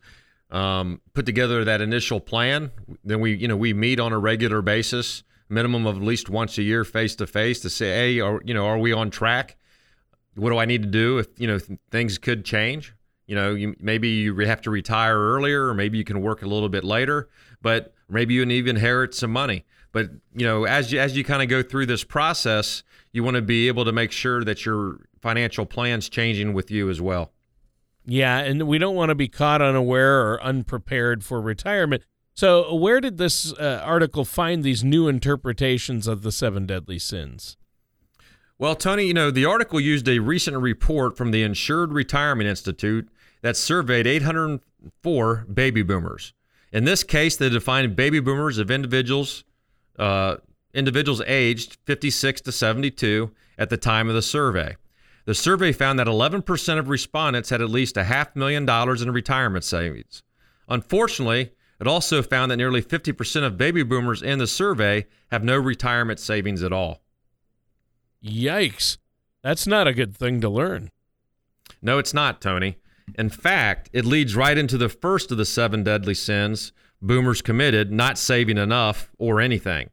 um, 0.52 1.02
put 1.14 1.26
together 1.26 1.64
that 1.64 1.82
initial 1.82 2.20
plan. 2.20 2.72
Then 3.04 3.22
we, 3.22 3.36
you 3.36 3.48
know, 3.48 3.56
we 3.56 3.74
meet 3.74 4.00
on 4.00 4.12
a 4.12 4.20
regular 4.20 4.62
basis, 4.62 5.24
minimum 5.50 5.86
of 5.86 5.98
at 5.98 6.02
least 6.02 6.30
once 6.30 6.58
a 6.58 6.64
year, 6.64 6.84
face 6.84 7.16
to 7.16 7.28
face, 7.28 7.60
to 7.62 7.70
say, 7.70 7.90
hey, 7.90 8.20
are 8.20 8.42
you 8.44 8.54
know, 8.54 8.66
are 8.66 8.78
we 8.78 8.94
on 8.94 9.10
track? 9.10 9.58
what 10.38 10.52
do 10.52 10.58
I 10.58 10.66
need 10.66 10.84
to 10.84 10.88
do 10.88 11.18
if 11.18 11.28
you 11.38 11.48
know 11.48 11.60
things 11.92 12.18
could 12.18 12.46
change? 12.46 12.94
You 13.26 13.36
know, 13.36 13.54
you, 13.54 13.76
maybe 13.80 14.08
you 14.08 14.38
have 14.40 14.62
to 14.62 14.70
retire 14.70 15.18
earlier, 15.18 15.68
or 15.68 15.74
maybe 15.74 15.98
you 15.98 16.06
can 16.06 16.22
work 16.22 16.44
a 16.44 16.48
little 16.48 16.70
bit 16.70 16.84
later, 16.84 17.28
but 17.62 17.94
maybe 18.08 18.36
you 18.36 18.44
even 18.44 18.78
inherit 18.78 19.14
some 19.14 19.32
money. 19.32 19.66
But 19.92 20.12
you 20.34 20.46
know, 20.46 20.66
as 20.66 20.92
you 20.92 21.00
as 21.00 21.18
you 21.18 21.24
kind 21.24 21.42
of 21.42 21.50
go 21.50 21.62
through 21.64 21.88
this 21.88 22.04
process, 22.04 22.84
you 23.12 23.24
want 23.24 23.36
to 23.36 23.42
be 23.42 23.68
able 23.68 23.84
to 23.86 23.92
make 23.92 24.12
sure 24.12 24.44
that 24.44 24.66
your 24.66 25.00
financial 25.22 25.66
plan's 25.66 26.08
changing 26.08 26.54
with 26.54 26.72
you 26.72 26.90
as 26.90 27.02
well. 27.02 27.34
Yeah, 28.06 28.40
and 28.40 28.68
we 28.68 28.78
don't 28.78 28.96
want 28.96 29.10
to 29.10 29.16
be 29.16 29.28
caught 29.28 29.62
unaware 29.62 30.22
or 30.22 30.42
unprepared 30.42 31.26
for 31.26 31.42
retirement. 31.42 32.06
So, 32.38 32.72
where 32.76 33.02
did 33.02 33.18
this 33.18 33.52
uh, 33.54 33.82
article 33.84 34.24
find 34.24 34.64
these 34.64 34.84
new 34.84 35.08
interpretations 35.08 36.06
of 36.06 36.22
the 36.22 36.32
seven 36.32 36.68
deadly 36.68 37.00
sins? 37.00 37.58
Well, 38.60 38.76
Tony, 38.76 39.06
you 39.06 39.14
know, 39.16 39.32
the 39.32 39.46
article 39.46 39.80
used 39.80 40.08
a 40.08 40.20
recent 40.20 40.56
report 40.56 41.18
from 41.18 41.32
the 41.32 41.42
Insured 41.42 41.94
Retirement 41.94 42.48
Institute 42.48 43.10
that 43.42 43.58
surveyed 43.58 44.06
804 44.06 45.48
baby 45.52 45.82
boomers. 45.82 46.34
In 46.72 46.86
this 46.86 47.04
case, 47.04 47.36
they 47.36 47.50
defined 47.50 47.96
baby 47.96 48.20
boomers 48.20 48.60
of 48.60 48.70
individuals 48.70 49.44
uh, 49.98 50.36
individuals 50.76 51.24
aged 51.26 51.80
56 51.86 52.42
to 52.42 52.52
72 52.52 53.32
at 53.58 53.72
the 53.72 53.78
time 53.78 54.10
of 54.10 54.14
the 54.14 54.22
survey. 54.22 54.76
The 55.26 55.34
survey 55.34 55.72
found 55.72 55.98
that 55.98 56.06
11% 56.06 56.78
of 56.78 56.88
respondents 56.88 57.50
had 57.50 57.64
at 57.64 57.72
least 57.72 57.98
a 57.98 58.04
half 58.04 58.36
million 58.36 58.64
dollars 58.64 59.02
in 59.02 59.10
retirement 59.10 59.64
savings. 59.64 60.22
Unfortunately, 60.70 61.54
it 61.80 61.88
also 61.88 62.22
found 62.22 62.52
that 62.52 62.58
nearly 62.58 62.82
50% 62.82 63.44
of 63.44 63.58
baby 63.58 63.84
boomers 63.84 64.22
in 64.22 64.40
the 64.40 64.48
survey 64.48 65.06
have 65.32 65.44
no 65.44 65.58
retirement 65.58 66.20
savings 66.20 66.64
at 66.64 66.74
all. 66.74 67.02
Yikes. 68.24 68.98
That's 69.44 69.68
not 69.68 69.88
a 69.88 69.94
good 69.94 70.16
thing 70.16 70.42
to 70.42 70.50
learn. 70.50 70.92
No, 71.82 72.00
it's 72.00 72.14
not, 72.14 72.42
Tony. 72.42 72.78
In 73.18 73.30
fact, 73.30 73.90
it 73.94 74.06
leads 74.06 74.36
right 74.36 74.58
into 74.58 74.78
the 74.78 74.90
first 74.90 75.32
of 75.32 75.38
the 75.38 75.46
seven 75.46 75.84
deadly 75.84 76.14
sins 76.14 76.72
boomers 77.02 77.44
committed, 77.44 77.92
not 77.92 78.18
saving 78.18 78.58
enough 78.58 79.12
or 79.20 79.40
anything. 79.40 79.90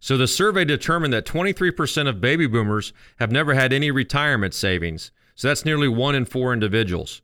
So 0.00 0.16
the 0.16 0.26
survey 0.26 0.64
determined 0.64 1.12
that 1.12 1.24
23% 1.24 2.08
of 2.08 2.20
baby 2.20 2.46
boomers 2.46 2.92
have 3.18 3.32
never 3.32 3.54
had 3.54 3.72
any 3.72 3.90
retirement 3.90 4.54
savings. 4.54 5.10
So 5.34 5.48
that's 5.48 5.64
nearly 5.64 5.88
one 5.88 6.14
in 6.14 6.24
four 6.24 6.52
individuals. 6.52 7.22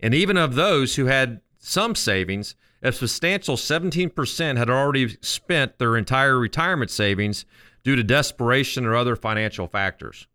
And 0.00 0.14
even 0.14 0.36
of 0.36 0.54
those 0.54 0.96
who 0.96 1.06
had 1.06 1.40
some 1.58 1.94
savings, 1.94 2.54
a 2.82 2.92
substantial 2.92 3.56
17% 3.56 4.56
had 4.56 4.68
already 4.68 5.16
spent 5.20 5.78
their 5.78 5.96
entire 5.96 6.38
retirement 6.38 6.90
savings 6.90 7.44
due 7.84 7.96
to 7.96 8.02
desperation 8.02 8.84
or 8.84 8.96
other 8.96 9.16
financial 9.16 9.68
factors. 9.68 10.26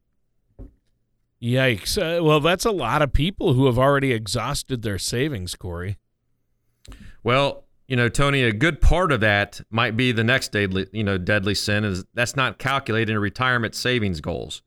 Yikes. 1.42 1.98
Uh, 1.98 2.24
well, 2.24 2.40
that's 2.40 2.66
a 2.66 2.72
lot 2.72 3.02
of 3.02 3.14
people 3.14 3.54
who 3.54 3.68
have 3.68 3.78
already 3.78 4.12
exhausted 4.12 4.82
their 4.82 4.98
savings, 4.98 5.56
Corey. 5.56 5.98
Well, 7.24 7.66
you 7.88 7.96
know, 7.96 8.10
Tony, 8.10 8.44
a 8.44 8.52
good 8.52 8.82
part 8.82 9.12
of 9.12 9.20
that 9.22 9.62
might 9.70 9.96
be 9.96 10.12
the 10.12 10.24
next 10.24 10.52
deadly, 10.52 10.88
you 10.92 11.04
know, 11.04 11.18
deadly 11.18 11.56
sin 11.56 11.84
is 11.84 12.06
that's 12.14 12.36
not 12.36 12.58
calculating 12.58 13.18
retirement 13.18 13.76
savings 13.76 14.20
goals. 14.20 14.62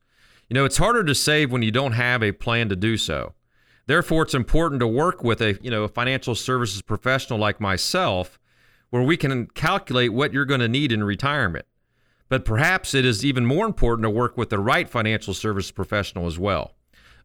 You 0.49 0.53
know, 0.55 0.65
it's 0.65 0.77
harder 0.77 1.03
to 1.03 1.15
save 1.15 1.51
when 1.51 1.61
you 1.61 1.71
don't 1.71 1.93
have 1.93 2.23
a 2.23 2.31
plan 2.31 2.69
to 2.69 2.75
do 2.75 2.97
so. 2.97 3.33
Therefore, 3.87 4.23
it's 4.23 4.33
important 4.33 4.79
to 4.79 4.87
work 4.87 5.23
with 5.23 5.41
a, 5.41 5.57
you 5.61 5.71
know, 5.71 5.83
a 5.83 5.87
financial 5.87 6.35
services 6.35 6.81
professional 6.81 7.39
like 7.39 7.59
myself 7.59 8.39
where 8.89 9.01
we 9.01 9.17
can 9.17 9.47
calculate 9.47 10.13
what 10.13 10.33
you're 10.33 10.45
going 10.45 10.59
to 10.59 10.67
need 10.67 10.91
in 10.91 11.03
retirement. 11.03 11.65
But 12.29 12.45
perhaps 12.45 12.93
it 12.93 13.03
is 13.03 13.25
even 13.25 13.45
more 13.45 13.65
important 13.65 14.05
to 14.05 14.09
work 14.09 14.37
with 14.37 14.49
the 14.49 14.59
right 14.59 14.87
financial 14.87 15.33
service 15.33 15.71
professional 15.71 16.27
as 16.27 16.39
well. 16.39 16.75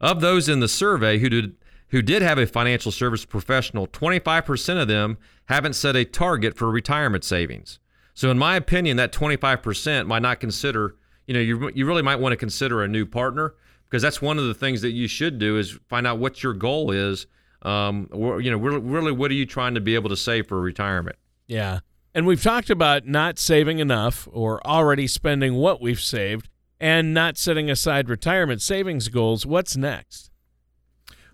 Of 0.01 0.21
those 0.21 0.49
in 0.49 0.61
the 0.61 0.69
survey 0.69 1.19
who 1.19 1.29
did 1.29 1.57
who 1.90 2.03
did 2.03 2.21
have 2.21 2.38
a 2.38 2.47
financial 2.47 2.90
service 2.90 3.25
professional, 3.25 3.87
25% 3.87 4.83
of 4.83 4.88
them 4.88 5.19
haven't 5.45 5.75
set 5.75 5.95
a 5.95 6.05
target 6.05 6.57
for 6.57 6.69
retirement 6.69 7.23
savings. 7.23 7.79
So 8.12 8.31
in 8.31 8.38
my 8.38 8.57
opinion, 8.57 8.97
that 8.97 9.12
25% 9.12 10.07
might 10.07 10.23
not 10.23 10.40
consider, 10.40 10.97
you 11.27 11.35
know, 11.35 11.40
you, 11.40 11.71
you 11.75 11.87
really 11.87 12.03
might 12.03 12.16
want 12.16 12.33
to 12.33 12.37
consider 12.37 12.83
a 12.83 12.88
new 12.88 13.07
partner 13.07 13.55
because 13.88 14.03
that's 14.03 14.20
one 14.20 14.38
of 14.38 14.46
the 14.46 14.55
things 14.55 14.83
that 14.83 14.90
you 14.90 15.09
should 15.09 15.38
do 15.38 15.57
is 15.59 15.79
find 15.88 16.07
out 16.07 16.18
what 16.18 16.42
your 16.42 16.53
goal 16.53 16.90
is. 16.90 17.27
Um, 17.62 18.09
or, 18.12 18.40
you 18.40 18.51
know, 18.51 18.59
really, 18.59 18.79
really, 18.79 19.12
what 19.12 19.31
are 19.31 19.35
you 19.35 19.46
trying 19.46 19.75
to 19.75 19.81
be 19.81 19.94
able 19.94 20.11
to 20.11 20.16
save 20.16 20.46
for 20.46 20.61
retirement? 20.61 21.16
Yeah. 21.46 21.81
And 22.14 22.27
we've 22.27 22.42
talked 22.42 22.70
about 22.70 23.07
not 23.07 23.38
saving 23.38 23.79
enough 23.79 24.29
or 24.33 24.64
already 24.66 25.07
spending 25.07 25.55
what 25.55 25.81
we've 25.81 26.01
saved 26.01 26.49
and 26.81 27.14
not 27.14 27.37
setting 27.37 27.70
aside 27.70 28.09
retirement 28.09 28.62
savings 28.62 29.09
goals. 29.09 29.46
What's 29.46 29.77
next? 29.77 30.31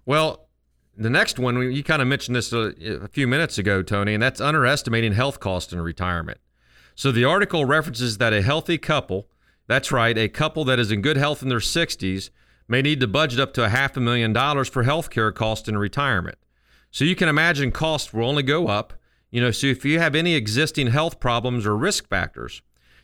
Well, 0.04 0.48
the 0.96 1.10
next 1.10 1.38
one, 1.38 1.72
you 1.72 1.82
kind 1.82 2.02
of 2.02 2.08
mentioned 2.08 2.36
this 2.36 2.52
a, 2.52 2.74
a, 3.04 3.08
few 3.08 3.26
minutes 3.26 3.58
ago, 3.58 3.82
Tony, 3.82 4.14
and 4.14 4.22
that's 4.22 4.40
underestimating 4.40 5.12
health 5.12 5.40
costs 5.40 5.72
in 5.72 5.80
retirement. 5.80 6.38
So 6.94 7.10
the 7.10 7.24
article 7.24 7.64
references 7.64 8.18
that 8.18 8.32
a 8.32 8.42
healthy 8.42 8.76
couple, 8.76 9.28
that's 9.66 9.90
right, 9.90 10.16
a 10.18 10.28
couple 10.28 10.64
that 10.64 10.78
is 10.78 10.90
in 10.90 11.00
good 11.00 11.16
health 11.16 11.42
in 11.42 11.48
their 11.48 11.58
60s, 11.58 12.30
may 12.72 12.80
need 12.80 13.00
to 13.00 13.06
budget 13.06 13.38
up 13.38 13.52
to 13.52 13.62
a 13.62 13.68
half 13.68 13.98
a 13.98 14.00
million 14.00 14.32
dollars 14.32 14.66
for 14.66 14.84
health 14.84 15.10
care 15.10 15.30
costs 15.30 15.68
in 15.68 15.76
retirement. 15.76 16.38
So 16.90 17.04
you 17.04 17.14
can 17.14 17.28
imagine 17.28 17.70
costs 17.70 18.14
will 18.14 18.26
only 18.26 18.42
go 18.42 18.66
up. 18.66 18.94
You 19.30 19.42
know, 19.42 19.50
so 19.50 19.66
if 19.66 19.84
you 19.84 19.98
have 19.98 20.14
any 20.14 20.34
existing 20.34 20.86
health 20.86 21.20
problems 21.20 21.66
or 21.66 21.76
risk 21.76 22.08
factors, 22.08 22.62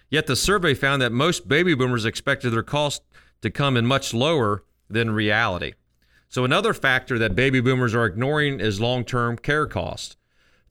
yet 0.08 0.26
the 0.26 0.36
survey 0.36 0.72
found 0.72 1.02
that 1.02 1.12
most 1.12 1.48
baby 1.48 1.74
boomers 1.74 2.06
expected 2.06 2.50
their 2.50 2.62
costs 2.62 3.04
to 3.42 3.50
come 3.50 3.76
in 3.76 3.84
much 3.84 4.14
lower 4.14 4.64
than 4.88 5.10
reality. 5.10 5.74
So, 6.30 6.44
another 6.44 6.72
factor 6.72 7.18
that 7.18 7.34
baby 7.34 7.60
boomers 7.60 7.94
are 7.94 8.06
ignoring 8.06 8.60
is 8.60 8.80
long 8.80 9.04
term 9.04 9.36
care 9.36 9.66
costs. 9.66 10.16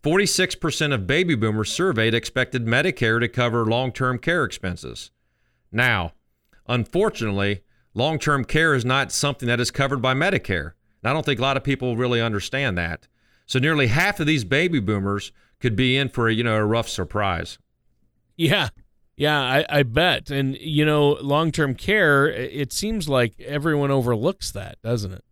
46% 0.03 0.93
of 0.93 1.05
baby 1.05 1.35
boomers 1.35 1.71
surveyed 1.71 2.15
expected 2.15 2.65
Medicare 2.65 3.19
to 3.19 3.27
cover 3.27 3.63
long 3.63 3.91
term 3.91 4.17
care 4.17 4.43
expenses. 4.43 5.11
Now, 5.71 6.13
unfortunately, 6.67 7.61
long 7.97 8.19
term 8.19 8.45
care 8.45 8.73
is 8.73 8.85
not 8.85 9.11
something 9.11 9.47
that 9.47 9.59
is 9.59 9.71
covered 9.71 10.01
by 10.01 10.13
Medicare. 10.13 10.73
And 11.01 11.09
I 11.09 11.13
don't 11.13 11.25
think 11.25 11.39
a 11.39 11.43
lot 11.43 11.57
of 11.57 11.63
people 11.63 11.97
really 11.97 12.21
understand 12.21 12.77
that. 12.77 13.07
So, 13.45 13.59
nearly 13.59 13.87
half 13.87 14.19
of 14.19 14.27
these 14.27 14.43
baby 14.43 14.79
boomers 14.79 15.31
could 15.59 15.75
be 15.75 15.97
in 15.97 16.09
for 16.09 16.29
a, 16.29 16.33
you 16.33 16.43
know, 16.43 16.55
a 16.55 16.65
rough 16.65 16.87
surprise. 16.87 17.57
Yeah. 18.35 18.69
Yeah, 19.15 19.41
I, 19.41 19.65
I 19.67 19.83
bet. 19.83 20.29
And, 20.29 20.55
you 20.57 20.85
know, 20.85 21.13
long 21.21 21.51
term 21.51 21.73
care, 21.73 22.27
it 22.27 22.71
seems 22.71 23.09
like 23.09 23.39
everyone 23.41 23.89
overlooks 23.89 24.51
that, 24.51 24.79
doesn't 24.83 25.11
it? 25.11 25.23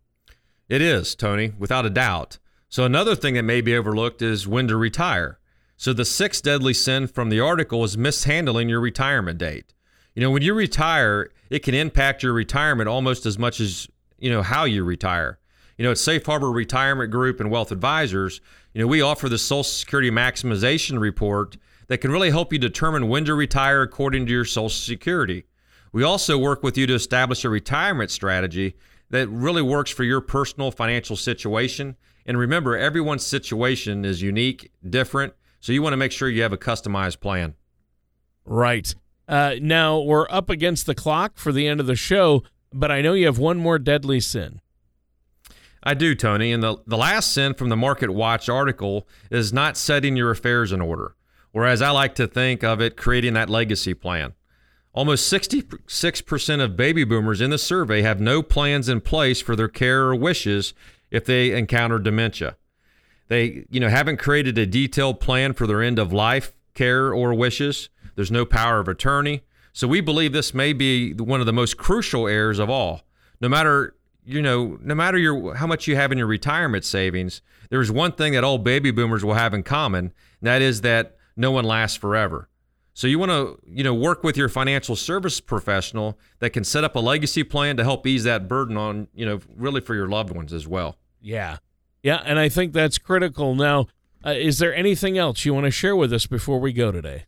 It 0.68 0.82
is, 0.82 1.14
Tony, 1.14 1.52
without 1.56 1.86
a 1.86 1.90
doubt. 1.90 2.38
So, 2.68 2.84
another 2.84 3.14
thing 3.14 3.34
that 3.34 3.44
may 3.44 3.60
be 3.60 3.76
overlooked 3.76 4.22
is 4.22 4.48
when 4.48 4.66
to 4.68 4.76
retire. 4.76 5.38
So, 5.76 5.92
the 5.92 6.04
sixth 6.04 6.42
deadly 6.42 6.74
sin 6.74 7.06
from 7.06 7.28
the 7.28 7.38
article 7.38 7.84
is 7.84 7.96
mishandling 7.96 8.68
your 8.68 8.80
retirement 8.80 9.38
date. 9.38 9.72
You 10.16 10.22
know, 10.22 10.30
when 10.30 10.42
you 10.42 10.54
retire, 10.54 11.30
it 11.50 11.60
can 11.60 11.74
impact 11.74 12.22
your 12.22 12.32
retirement 12.32 12.88
almost 12.88 13.26
as 13.26 13.38
much 13.38 13.60
as, 13.60 13.88
you 14.18 14.30
know, 14.30 14.42
how 14.42 14.64
you 14.64 14.84
retire. 14.84 15.38
You 15.78 15.84
know, 15.84 15.90
at 15.90 15.98
Safe 15.98 16.24
Harbor 16.24 16.50
Retirement 16.50 17.10
Group 17.10 17.38
and 17.38 17.50
Wealth 17.50 17.70
Advisors, 17.70 18.40
you 18.72 18.80
know, 18.80 18.86
we 18.86 19.02
offer 19.02 19.28
the 19.28 19.38
Social 19.38 19.64
Security 19.64 20.10
Maximization 20.10 20.98
Report 20.98 21.56
that 21.88 21.98
can 21.98 22.10
really 22.10 22.30
help 22.30 22.52
you 22.52 22.58
determine 22.58 23.08
when 23.08 23.24
to 23.26 23.34
retire 23.34 23.82
according 23.82 24.26
to 24.26 24.32
your 24.32 24.44
Social 24.44 24.68
Security. 24.68 25.44
We 25.92 26.02
also 26.02 26.38
work 26.38 26.62
with 26.62 26.76
you 26.76 26.86
to 26.86 26.94
establish 26.94 27.44
a 27.44 27.48
retirement 27.48 28.10
strategy 28.10 28.76
that 29.10 29.28
really 29.28 29.62
works 29.62 29.90
for 29.90 30.04
your 30.04 30.20
personal 30.20 30.70
financial 30.70 31.16
situation. 31.16 31.96
And 32.26 32.38
remember, 32.38 32.76
everyone's 32.76 33.24
situation 33.24 34.04
is 34.04 34.20
unique, 34.20 34.72
different. 34.88 35.34
So 35.60 35.72
you 35.72 35.82
want 35.82 35.92
to 35.92 35.98
make 35.98 36.12
sure 36.12 36.28
you 36.28 36.42
have 36.42 36.52
a 36.52 36.58
customized 36.58 37.20
plan. 37.20 37.54
Right. 38.44 38.94
Uh, 39.28 39.54
now, 39.60 39.98
we're 39.98 40.28
up 40.30 40.48
against 40.50 40.86
the 40.86 40.94
clock 40.94 41.36
for 41.36 41.52
the 41.52 41.66
end 41.66 41.80
of 41.80 41.86
the 41.86 41.96
show, 41.96 42.42
but 42.72 42.90
I 42.90 43.00
know 43.00 43.14
you 43.14 43.26
have 43.26 43.38
one 43.38 43.58
more 43.58 43.78
deadly 43.78 44.20
sin. 44.20 44.60
I 45.82 45.94
do, 45.94 46.14
Tony. 46.14 46.52
And 46.52 46.62
the, 46.62 46.76
the 46.86 46.96
last 46.96 47.32
sin 47.32 47.54
from 47.54 47.68
the 47.68 47.76
Market 47.76 48.10
Watch 48.10 48.48
article 48.48 49.06
is 49.30 49.52
not 49.52 49.76
setting 49.76 50.16
your 50.16 50.30
affairs 50.30 50.72
in 50.72 50.80
order, 50.80 51.14
whereas 51.52 51.80
I 51.82 51.90
like 51.90 52.14
to 52.16 52.26
think 52.26 52.64
of 52.64 52.80
it 52.80 52.96
creating 52.96 53.34
that 53.34 53.50
legacy 53.50 53.94
plan. 53.94 54.34
Almost 54.92 55.30
66% 55.30 56.64
of 56.64 56.76
baby 56.76 57.04
boomers 57.04 57.40
in 57.40 57.50
the 57.50 57.58
survey 57.58 58.02
have 58.02 58.18
no 58.18 58.42
plans 58.42 58.88
in 58.88 59.00
place 59.00 59.42
for 59.42 59.54
their 59.54 59.68
care 59.68 60.04
or 60.04 60.14
wishes 60.16 60.72
if 61.10 61.24
they 61.24 61.52
encounter 61.52 61.98
dementia. 61.98 62.56
They, 63.28 63.66
you 63.70 63.78
know, 63.78 63.88
haven't 63.88 64.18
created 64.18 64.56
a 64.56 64.66
detailed 64.66 65.20
plan 65.20 65.52
for 65.52 65.66
their 65.66 65.82
end 65.82 65.98
of 65.98 66.12
life 66.12 66.54
care 66.74 67.12
or 67.12 67.34
wishes. 67.34 67.90
There's 68.16 68.30
no 68.30 68.44
power 68.44 68.80
of 68.80 68.88
attorney. 68.88 69.42
So 69.72 69.86
we 69.86 70.00
believe 70.00 70.32
this 70.32 70.52
may 70.52 70.72
be 70.72 71.12
one 71.12 71.40
of 71.40 71.46
the 71.46 71.52
most 71.52 71.76
crucial 71.76 72.26
errors 72.26 72.58
of 72.58 72.68
all. 72.68 73.02
No 73.40 73.48
matter, 73.48 73.94
you 74.24 74.42
know, 74.42 74.78
no 74.82 74.94
matter 74.94 75.18
your 75.18 75.54
how 75.54 75.66
much 75.66 75.86
you 75.86 75.94
have 75.94 76.10
in 76.10 76.18
your 76.18 76.26
retirement 76.26 76.84
savings, 76.84 77.42
there's 77.70 77.92
one 77.92 78.12
thing 78.12 78.32
that 78.32 78.42
all 78.42 78.58
baby 78.58 78.90
boomers 78.90 79.24
will 79.24 79.34
have 79.34 79.54
in 79.54 79.62
common, 79.62 80.06
and 80.40 80.48
that 80.48 80.62
is 80.62 80.80
that 80.80 81.16
no 81.36 81.50
one 81.50 81.64
lasts 81.64 81.96
forever. 81.96 82.48
So 82.94 83.06
you 83.06 83.18
want 83.18 83.30
to, 83.30 83.58
you 83.66 83.84
know, 83.84 83.92
work 83.92 84.24
with 84.24 84.38
your 84.38 84.48
financial 84.48 84.96
service 84.96 85.38
professional 85.38 86.18
that 86.38 86.50
can 86.50 86.64
set 86.64 86.82
up 86.82 86.96
a 86.96 86.98
legacy 86.98 87.44
plan 87.44 87.76
to 87.76 87.84
help 87.84 88.06
ease 88.06 88.24
that 88.24 88.48
burden 88.48 88.78
on, 88.78 89.08
you 89.14 89.26
know, 89.26 89.40
really 89.54 89.82
for 89.82 89.94
your 89.94 90.08
loved 90.08 90.34
ones 90.34 90.54
as 90.54 90.66
well. 90.66 90.96
Yeah. 91.20 91.58
Yeah, 92.02 92.22
and 92.24 92.38
I 92.38 92.48
think 92.48 92.72
that's 92.72 92.96
critical. 92.96 93.54
Now, 93.54 93.88
uh, 94.24 94.30
is 94.30 94.58
there 94.60 94.74
anything 94.74 95.18
else 95.18 95.44
you 95.44 95.52
want 95.52 95.64
to 95.64 95.70
share 95.70 95.94
with 95.94 96.10
us 96.10 96.26
before 96.26 96.58
we 96.58 96.72
go 96.72 96.90
today? 96.90 97.26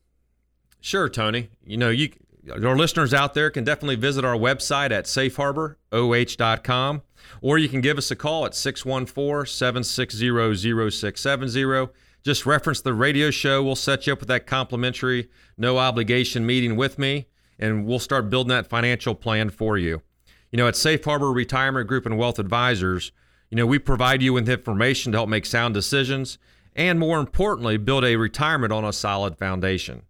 Sure, 0.81 1.09
Tony. 1.09 1.51
You 1.65 1.77
know, 1.77 1.91
you 1.91 2.11
listeners 2.45 3.13
out 3.13 3.35
there 3.35 3.51
can 3.51 3.65
definitely 3.65 3.97
visit 3.97 4.25
our 4.25 4.37
website 4.37 4.91
at 4.91 5.05
safeharboroh.com 5.05 7.03
or 7.43 7.59
you 7.59 7.69
can 7.69 7.81
give 7.81 7.99
us 7.99 8.11
a 8.11 8.17
call 8.17 8.47
at 8.47 8.55
614 8.55 9.47
760 9.47 10.91
0670 10.91 11.89
just 12.25 12.47
reference 12.47 12.81
the 12.81 12.93
radio 12.93 13.31
show. 13.31 13.63
We'll 13.63 13.77
set 13.77 14.07
you 14.07 14.13
up 14.13 14.21
with 14.21 14.29
that 14.29 14.47
complimentary, 14.47 15.29
no 15.57 15.79
obligation 15.79 16.45
meeting 16.45 16.77
with 16.77 16.99
me, 16.99 17.27
and 17.59 17.87
we'll 17.87 17.99
start 17.99 18.29
building 18.29 18.51
that 18.51 18.67
financial 18.67 19.15
plan 19.15 19.51
for 19.51 19.79
you. 19.79 20.03
You 20.51 20.57
know, 20.59 20.69
at 20.69 20.77
Safe 20.77 21.05
Harbor 21.05 21.33
Retirement 21.33 21.87
Group 21.87 22.07
and 22.07 22.19
Wealth 22.19 22.39
Advisors, 22.39 23.13
you 23.51 23.57
know, 23.57 23.67
we 23.67 23.79
provide 23.79 24.23
you 24.23 24.33
with 24.33 24.49
information 24.49 25.13
to 25.13 25.19
help 25.19 25.29
make 25.29 25.47
sound 25.47 25.75
decisions 25.75 26.39
and, 26.75 26.99
more 26.99 27.19
importantly, 27.19 27.77
build 27.77 28.05
a 28.05 28.17
retirement 28.17 28.73
on 28.73 28.85
a 28.85 28.93
solid 28.93 29.39
foundation. 29.39 30.03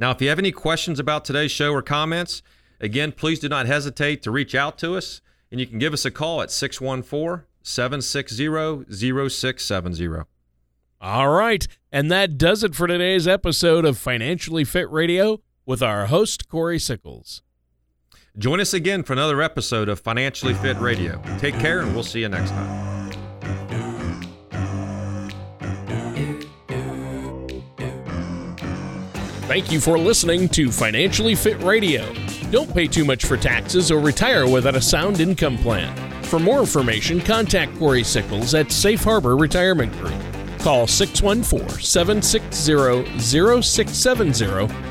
Now, 0.00 0.10
if 0.10 0.22
you 0.22 0.30
have 0.30 0.38
any 0.38 0.50
questions 0.50 0.98
about 0.98 1.26
today's 1.26 1.52
show 1.52 1.72
or 1.72 1.82
comments, 1.82 2.42
again, 2.80 3.12
please 3.12 3.38
do 3.38 3.50
not 3.50 3.66
hesitate 3.66 4.22
to 4.22 4.30
reach 4.30 4.54
out 4.54 4.78
to 4.78 4.96
us, 4.96 5.20
and 5.50 5.60
you 5.60 5.66
can 5.66 5.78
give 5.78 5.92
us 5.92 6.06
a 6.06 6.10
call 6.10 6.40
at 6.40 6.50
614 6.50 7.44
760 7.62 8.86
0670. 9.28 10.24
All 11.02 11.28
right. 11.28 11.66
And 11.92 12.10
that 12.10 12.38
does 12.38 12.64
it 12.64 12.74
for 12.74 12.86
today's 12.86 13.28
episode 13.28 13.84
of 13.84 13.98
Financially 13.98 14.64
Fit 14.64 14.90
Radio 14.90 15.42
with 15.66 15.82
our 15.82 16.06
host, 16.06 16.48
Corey 16.48 16.78
Sickles. 16.78 17.42
Join 18.38 18.60
us 18.60 18.72
again 18.72 19.02
for 19.02 19.12
another 19.12 19.42
episode 19.42 19.90
of 19.90 20.00
Financially 20.00 20.54
Fit 20.54 20.78
Radio. 20.78 21.22
Take 21.38 21.58
care, 21.58 21.80
and 21.80 21.92
we'll 21.92 22.04
see 22.04 22.20
you 22.20 22.28
next 22.28 22.50
time. 22.50 22.89
Thank 29.50 29.72
you 29.72 29.80
for 29.80 29.98
listening 29.98 30.48
to 30.50 30.70
Financially 30.70 31.34
Fit 31.34 31.60
Radio. 31.64 32.14
Don't 32.52 32.72
pay 32.72 32.86
too 32.86 33.04
much 33.04 33.24
for 33.24 33.36
taxes 33.36 33.90
or 33.90 33.98
retire 33.98 34.48
without 34.48 34.76
a 34.76 34.80
sound 34.80 35.18
income 35.18 35.58
plan. 35.58 35.92
For 36.22 36.38
more 36.38 36.60
information, 36.60 37.20
contact 37.20 37.76
Corey 37.76 38.04
Sickles 38.04 38.54
at 38.54 38.70
Safe 38.70 39.02
Harbor 39.02 39.36
Retirement 39.36 39.92
Group. 39.94 40.14
Call 40.60 40.86
614 40.86 41.82
760 41.82 43.18
0670 43.18 44.89